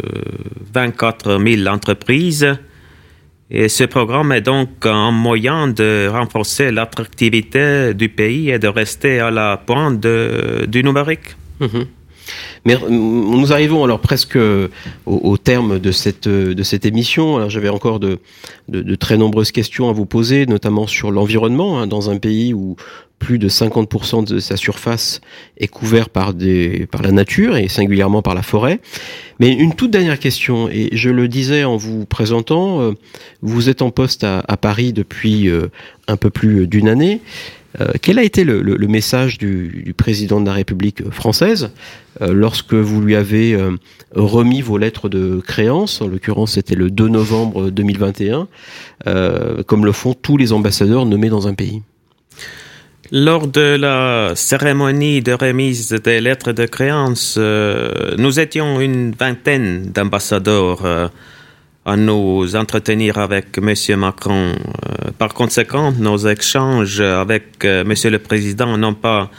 24 0.74 1.38
000 1.46 1.68
entreprises. 1.68 2.56
Et 3.52 3.68
ce 3.68 3.84
programme 3.84 4.32
est 4.32 4.40
donc 4.40 4.70
un 4.84 5.10
moyen 5.12 5.68
de 5.68 6.08
renforcer 6.10 6.72
l'attractivité 6.72 7.94
du 7.94 8.08
pays 8.08 8.50
et 8.50 8.58
de 8.58 8.68
rester 8.68 9.20
à 9.20 9.30
la 9.30 9.56
pointe 9.56 10.00
de- 10.00 10.66
du 10.66 10.82
numérique. 10.82 11.36
Mhm. 11.60 11.86
Mais 12.64 12.74
euh, 12.74 12.88
nous 12.88 13.52
arrivons 13.52 13.84
alors 13.84 14.00
presque 14.00 14.36
au, 14.36 14.70
au 15.06 15.36
terme 15.36 15.78
de 15.78 15.92
cette 15.92 16.28
de 16.28 16.62
cette 16.62 16.84
émission. 16.84 17.48
J'avais 17.48 17.68
encore 17.68 18.00
de, 18.00 18.18
de 18.68 18.94
très 18.94 19.16
nombreuses 19.16 19.52
questions 19.52 19.88
à 19.88 19.92
vous 19.92 20.06
poser, 20.06 20.46
notamment 20.46 20.86
sur 20.86 21.10
l'environnement 21.10 21.80
hein, 21.80 21.86
dans 21.86 22.10
un 22.10 22.18
pays 22.18 22.54
où 22.54 22.76
plus 23.20 23.38
de 23.38 23.48
50% 23.48 24.26
de 24.26 24.40
sa 24.40 24.56
surface 24.56 25.20
est 25.58 25.68
couvert 25.68 26.08
par 26.08 26.32
par 26.90 27.02
la 27.02 27.12
nature 27.12 27.56
et 27.56 27.68
singulièrement 27.68 28.22
par 28.22 28.34
la 28.34 28.42
forêt. 28.42 28.80
Mais 29.38 29.52
une 29.52 29.74
toute 29.74 29.90
dernière 29.92 30.18
question 30.18 30.68
et 30.68 30.88
je 30.92 31.10
le 31.10 31.28
disais 31.28 31.62
en 31.62 31.76
vous 31.76 32.06
présentant, 32.06 32.80
euh, 32.80 32.92
vous 33.42 33.68
êtes 33.68 33.82
en 33.82 33.90
poste 33.90 34.24
à, 34.24 34.42
Paris 34.56 34.92
depuis 34.92 35.48
euh, 35.48 35.68
un 36.08 36.16
peu 36.16 36.30
plus 36.30 36.66
d'une 36.66 36.88
année. 36.88 37.20
Euh, 37.78 37.92
quel 38.02 38.18
a 38.18 38.22
été 38.22 38.44
le, 38.44 38.62
message 38.88 39.38
du, 39.38 39.94
président 39.96 40.40
de 40.40 40.46
la 40.46 40.54
République 40.54 41.08
française 41.10 41.70
euh, 42.20 42.32
lorsque 42.32 42.74
vous 42.74 43.00
lui 43.00 43.14
avez 43.14 43.54
euh, 43.54 43.76
remis 44.14 44.60
vos 44.60 44.78
lettres 44.78 45.08
de 45.08 45.40
créance? 45.46 46.00
En 46.00 46.08
l'occurrence, 46.08 46.52
c'était 46.52 46.74
le 46.74 46.90
2 46.90 47.08
novembre 47.08 47.70
2021, 47.70 48.48
euh, 49.06 49.62
comme 49.62 49.84
le 49.84 49.92
font 49.92 50.14
tous 50.14 50.36
les 50.36 50.52
ambassadeurs 50.52 51.06
nommés 51.06 51.28
dans 51.28 51.46
un 51.46 51.54
pays. 51.54 51.82
Lors 53.12 53.46
de 53.46 53.76
la 53.76 54.32
cérémonie 54.36 55.20
de 55.20 55.32
remise 55.32 55.90
des 55.90 56.20
lettres 56.20 56.52
de 56.52 56.64
créance, 56.66 57.36
nous 57.36 58.38
étions 58.38 58.80
une 58.80 59.10
vingtaine 59.10 59.90
d'ambassadeurs 59.92 61.10
à 61.84 61.96
nous 61.96 62.56
entretenir 62.56 63.18
avec 63.18 63.58
M. 63.58 63.74
Macron. 63.98 64.52
Euh, 64.52 65.10
par 65.18 65.34
conséquent, 65.34 65.92
nos 65.92 66.18
échanges 66.18 67.00
avec 67.00 67.64
euh, 67.64 67.82
M. 67.82 67.94
le 68.12 68.18
Président 68.18 68.76
n'ont 68.76 68.94
pas 68.94 69.30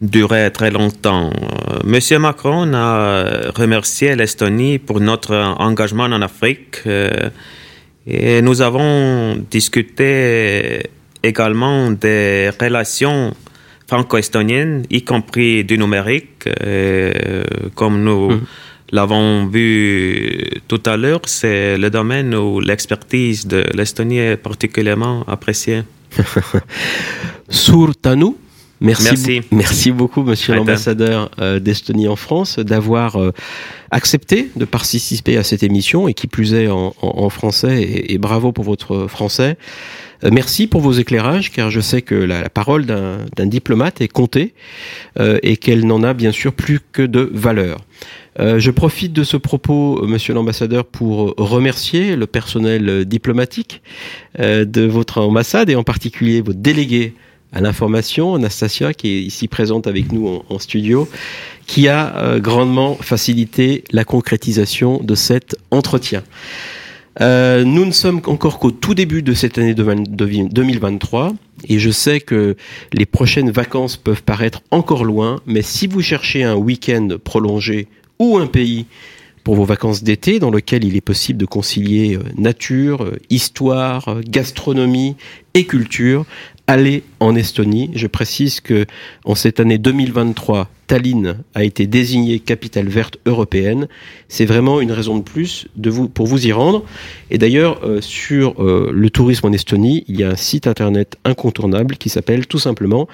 duré 0.00 0.50
très 0.52 0.70
longtemps. 0.70 1.30
Euh, 1.30 1.94
M. 1.94 2.20
Macron 2.20 2.72
a 2.72 3.50
remercié 3.54 4.16
l'Estonie 4.16 4.78
pour 4.78 5.00
notre 5.00 5.34
engagement 5.58 6.04
en 6.04 6.22
Afrique 6.22 6.82
et 8.06 8.40
nous 8.40 8.62
avons 8.62 9.36
discuté 9.50 10.82
également 11.22 11.90
des 11.90 12.50
relations 12.60 13.34
franco-estoniennes, 13.88 14.84
y 14.90 15.02
compris 15.02 15.64
du 15.64 15.78
numérique. 15.78 16.48
Comme 17.74 18.02
nous 18.04 18.40
l'avons 18.92 19.46
vu 19.46 20.38
tout 20.68 20.80
à 20.86 20.96
l'heure, 20.96 21.20
c'est 21.26 21.76
le 21.78 21.90
domaine 21.90 22.34
où 22.34 22.60
l'expertise 22.60 23.46
de 23.46 23.64
l'Estonie 23.74 24.18
est 24.18 24.36
particulièrement 24.36 25.24
appréciée. 25.26 25.82
Surtanu, 27.48 28.34
merci, 28.80 29.04
Merci. 29.04 29.40
be- 29.40 29.44
merci 29.52 29.92
beaucoup, 29.92 30.22
monsieur 30.22 30.54
l'ambassadeur 30.54 31.30
euh, 31.40 31.58
d'Estonie 31.60 32.08
en 32.08 32.16
France, 32.16 32.58
d'avoir 32.58 33.16
euh, 33.16 33.32
accepté 33.90 34.50
de 34.56 34.64
participer 34.64 35.36
à 35.36 35.42
cette 35.44 35.62
émission 35.62 36.08
et 36.08 36.14
qui 36.14 36.26
plus 36.26 36.54
est 36.54 36.68
en, 36.68 36.94
en- 37.02 37.18
en 37.24 37.30
français. 37.30 37.82
Et, 37.82 38.14
et 38.14 38.18
bravo 38.18 38.52
pour 38.52 38.64
votre 38.64 39.06
français. 39.08 39.56
Euh, 40.24 40.30
merci 40.32 40.66
pour 40.66 40.80
vos 40.80 40.92
éclairages, 40.92 41.52
car 41.52 41.70
je 41.70 41.80
sais 41.80 42.02
que 42.02 42.14
la, 42.14 42.40
la 42.40 42.48
parole 42.48 42.86
d'un 42.86 43.18
d'un 43.36 43.46
diplomate 43.46 44.00
est 44.00 44.08
comptée 44.08 44.54
euh, 45.20 45.38
et 45.42 45.56
qu'elle 45.56 45.86
n'en 45.86 46.02
a 46.02 46.14
bien 46.14 46.32
sûr 46.32 46.52
plus 46.52 46.80
que 46.92 47.02
de 47.02 47.30
valeur. 47.32 47.78
Euh, 48.38 48.58
je 48.58 48.70
profite 48.70 49.12
de 49.12 49.24
ce 49.24 49.36
propos, 49.36 50.02
euh, 50.02 50.06
Monsieur 50.06 50.34
l'ambassadeur, 50.34 50.84
pour 50.84 51.34
remercier 51.38 52.16
le 52.16 52.26
personnel 52.26 52.88
euh, 52.88 53.04
diplomatique 53.04 53.82
euh, 54.38 54.64
de 54.64 54.82
votre 54.82 55.20
ambassade 55.20 55.70
et 55.70 55.76
en 55.76 55.84
particulier 55.84 56.40
votre 56.42 56.58
délégué 56.58 57.14
à 57.52 57.60
l'information, 57.60 58.34
Anastasia, 58.34 58.92
qui 58.92 59.08
est 59.08 59.22
ici 59.22 59.48
présente 59.48 59.86
avec 59.86 60.12
nous 60.12 60.42
en, 60.48 60.58
studio, 60.58 61.08
qui 61.66 61.88
a 61.88 62.14
euh, 62.16 62.38
grandement 62.38 62.96
facilité 62.96 63.84
la 63.92 64.04
concrétisation 64.04 65.00
de 65.02 65.14
cet 65.14 65.56
entretien. 65.70 66.22
Euh, 67.22 67.64
nous 67.64 67.86
ne 67.86 67.92
sommes 67.92 68.20
encore 68.26 68.58
qu'au 68.58 68.70
tout 68.70 68.94
début 68.94 69.22
de 69.22 69.32
cette 69.32 69.56
année 69.56 69.72
de 69.72 69.82
20 69.82 70.10
de 70.10 70.48
2023 70.52 71.32
et 71.66 71.78
je 71.78 71.90
sais 71.90 72.20
que 72.20 72.56
les 72.92 73.06
prochaines 73.06 73.50
vacances 73.50 73.96
peuvent 73.96 74.22
paraître 74.22 74.60
encore 74.70 75.04
loin, 75.04 75.40
mais 75.46 75.62
si 75.62 75.86
vous 75.86 76.02
cherchez 76.02 76.44
un 76.44 76.56
week-end 76.56 77.08
prolongé 77.24 77.88
ou 78.18 78.38
un 78.38 78.46
pays 78.46 78.86
pour 79.46 79.54
vos 79.54 79.64
vacances 79.64 80.02
d'été 80.02 80.40
dans 80.40 80.50
lequel 80.50 80.82
il 80.82 80.96
est 80.96 81.00
possible 81.00 81.38
de 81.38 81.46
concilier 81.46 82.16
euh, 82.16 82.22
nature, 82.36 83.04
euh, 83.04 83.16
histoire, 83.30 84.08
euh, 84.08 84.20
gastronomie 84.26 85.14
et 85.54 85.66
culture, 85.66 86.26
allez 86.66 87.04
en 87.20 87.36
Estonie. 87.36 87.92
Je 87.94 88.08
précise 88.08 88.60
que 88.60 88.86
en 89.24 89.36
cette 89.36 89.60
année 89.60 89.78
2023, 89.78 90.68
Tallinn 90.88 91.44
a 91.54 91.62
été 91.62 91.86
désignée 91.86 92.40
capitale 92.40 92.88
verte 92.88 93.18
européenne. 93.24 93.86
C'est 94.26 94.46
vraiment 94.46 94.80
une 94.80 94.90
raison 94.90 95.16
de 95.16 95.22
plus 95.22 95.68
pour 96.12 96.26
vous 96.26 96.48
y 96.48 96.50
rendre. 96.50 96.82
Et 97.30 97.38
d'ailleurs, 97.38 97.80
sur 98.00 98.62
le 98.62 99.10
tourisme 99.10 99.46
en 99.46 99.52
Estonie, 99.52 100.04
il 100.08 100.18
y 100.18 100.24
a 100.24 100.30
un 100.30 100.36
site 100.36 100.66
internet 100.66 101.18
incontournable 101.24 101.96
qui 101.96 102.08
s'appelle 102.08 102.48
tout 102.48 102.58
simplement 102.58 103.08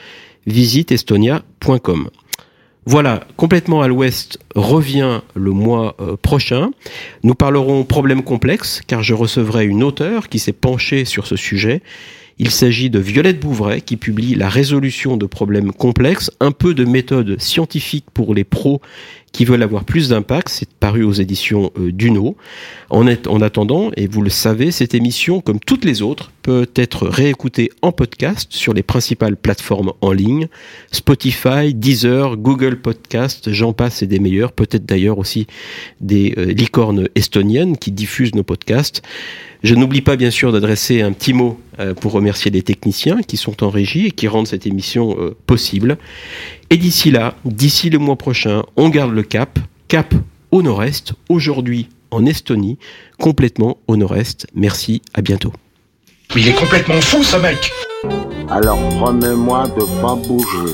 visiteestonia.com. 0.46 2.08
Voilà, 2.84 3.20
complètement 3.36 3.80
à 3.80 3.86
l'ouest 3.86 4.40
revient 4.56 5.20
le 5.34 5.52
mois 5.52 5.94
euh, 6.00 6.16
prochain. 6.16 6.72
Nous 7.22 7.34
parlerons 7.34 7.84
problèmes 7.84 8.24
complexes 8.24 8.82
car 8.84 9.04
je 9.04 9.14
recevrai 9.14 9.66
une 9.66 9.84
auteure 9.84 10.28
qui 10.28 10.40
s'est 10.40 10.52
penchée 10.52 11.04
sur 11.04 11.28
ce 11.28 11.36
sujet. 11.36 11.80
Il 12.38 12.50
s'agit 12.50 12.90
de 12.90 12.98
Violette 12.98 13.38
Bouvray 13.38 13.82
qui 13.82 13.96
publie 13.96 14.34
La 14.34 14.48
résolution 14.48 15.16
de 15.16 15.26
problèmes 15.26 15.70
complexes, 15.70 16.32
un 16.40 16.50
peu 16.50 16.74
de 16.74 16.84
méthode 16.84 17.40
scientifique 17.40 18.06
pour 18.12 18.34
les 18.34 18.42
pros 18.42 18.80
qui 19.32 19.44
veulent 19.44 19.62
avoir 19.62 19.84
plus 19.84 20.10
d'impact. 20.10 20.48
C'est 20.50 20.68
paru 20.68 21.02
aux 21.04 21.12
éditions 21.12 21.70
euh, 21.78 21.90
Duno. 21.90 22.36
En, 22.90 23.06
est- 23.06 23.26
en 23.26 23.40
attendant, 23.40 23.90
et 23.96 24.06
vous 24.06 24.20
le 24.20 24.28
savez, 24.30 24.70
cette 24.70 24.94
émission, 24.94 25.40
comme 25.40 25.58
toutes 25.58 25.84
les 25.86 26.02
autres, 26.02 26.30
peut 26.42 26.68
être 26.76 27.06
réécoutée 27.08 27.70
en 27.80 27.90
podcast 27.92 28.48
sur 28.52 28.74
les 28.74 28.82
principales 28.82 29.36
plateformes 29.36 29.92
en 30.02 30.12
ligne. 30.12 30.48
Spotify, 30.90 31.72
Deezer, 31.72 32.36
Google 32.36 32.76
Podcast, 32.80 33.50
j'en 33.52 33.72
passe 33.72 34.02
et 34.02 34.06
des 34.06 34.18
meilleurs, 34.18 34.52
peut-être 34.52 34.84
d'ailleurs 34.84 35.18
aussi 35.18 35.46
des 36.00 36.34
euh, 36.36 36.44
licornes 36.46 37.08
estoniennes 37.14 37.78
qui 37.78 37.92
diffusent 37.92 38.34
nos 38.34 38.42
podcasts. 38.42 39.02
Je 39.62 39.74
n'oublie 39.76 40.00
pas 40.02 40.16
bien 40.16 40.30
sûr 40.32 40.52
d'adresser 40.52 41.02
un 41.02 41.12
petit 41.12 41.32
mot 41.32 41.58
euh, 41.78 41.94
pour 41.94 42.12
remercier 42.12 42.50
les 42.50 42.62
techniciens 42.62 43.22
qui 43.22 43.36
sont 43.36 43.62
en 43.62 43.70
régie 43.70 44.06
et 44.06 44.10
qui 44.10 44.26
rendent 44.28 44.48
cette 44.48 44.66
émission 44.66 45.16
possible. 45.46 45.96
Et 46.72 46.78
d'ici 46.78 47.10
là, 47.10 47.34
d'ici 47.44 47.90
le 47.90 47.98
mois 47.98 48.16
prochain, 48.16 48.62
on 48.76 48.88
garde 48.88 49.12
le 49.12 49.22
cap, 49.22 49.58
cap 49.88 50.14
au 50.50 50.62
nord-est, 50.62 51.12
aujourd'hui 51.28 51.90
en 52.10 52.24
Estonie, 52.24 52.78
complètement 53.20 53.76
au 53.88 53.98
nord-est. 53.98 54.46
Merci, 54.54 55.02
à 55.12 55.20
bientôt. 55.20 55.52
Mais 56.34 56.40
il 56.40 56.48
est 56.48 56.54
complètement 56.54 56.98
fou 57.02 57.22
ce 57.22 57.36
mec 57.36 57.70
Alors 58.48 58.78
promets-moi 58.88 59.68
de 59.68 59.84
pas 60.00 60.14
bouger. 60.14 60.72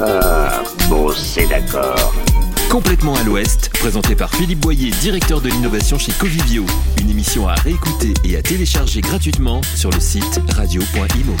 Ah, 0.00 0.62
bon, 0.88 1.10
c'est 1.10 1.48
d'accord. 1.48 2.14
Complètement 2.70 3.16
à 3.16 3.24
l'ouest, 3.24 3.70
présenté 3.80 4.14
par 4.14 4.32
Philippe 4.32 4.60
Boyer, 4.60 4.92
directeur 5.00 5.40
de 5.40 5.48
l'innovation 5.48 5.98
chez 5.98 6.12
Covivio. 6.12 6.64
Une 7.00 7.10
émission 7.10 7.48
à 7.48 7.54
réécouter 7.54 8.14
et 8.22 8.36
à 8.36 8.42
télécharger 8.42 9.00
gratuitement 9.00 9.60
sur 9.74 9.90
le 9.90 9.98
site 9.98 10.40
radio.imo. 10.50 11.34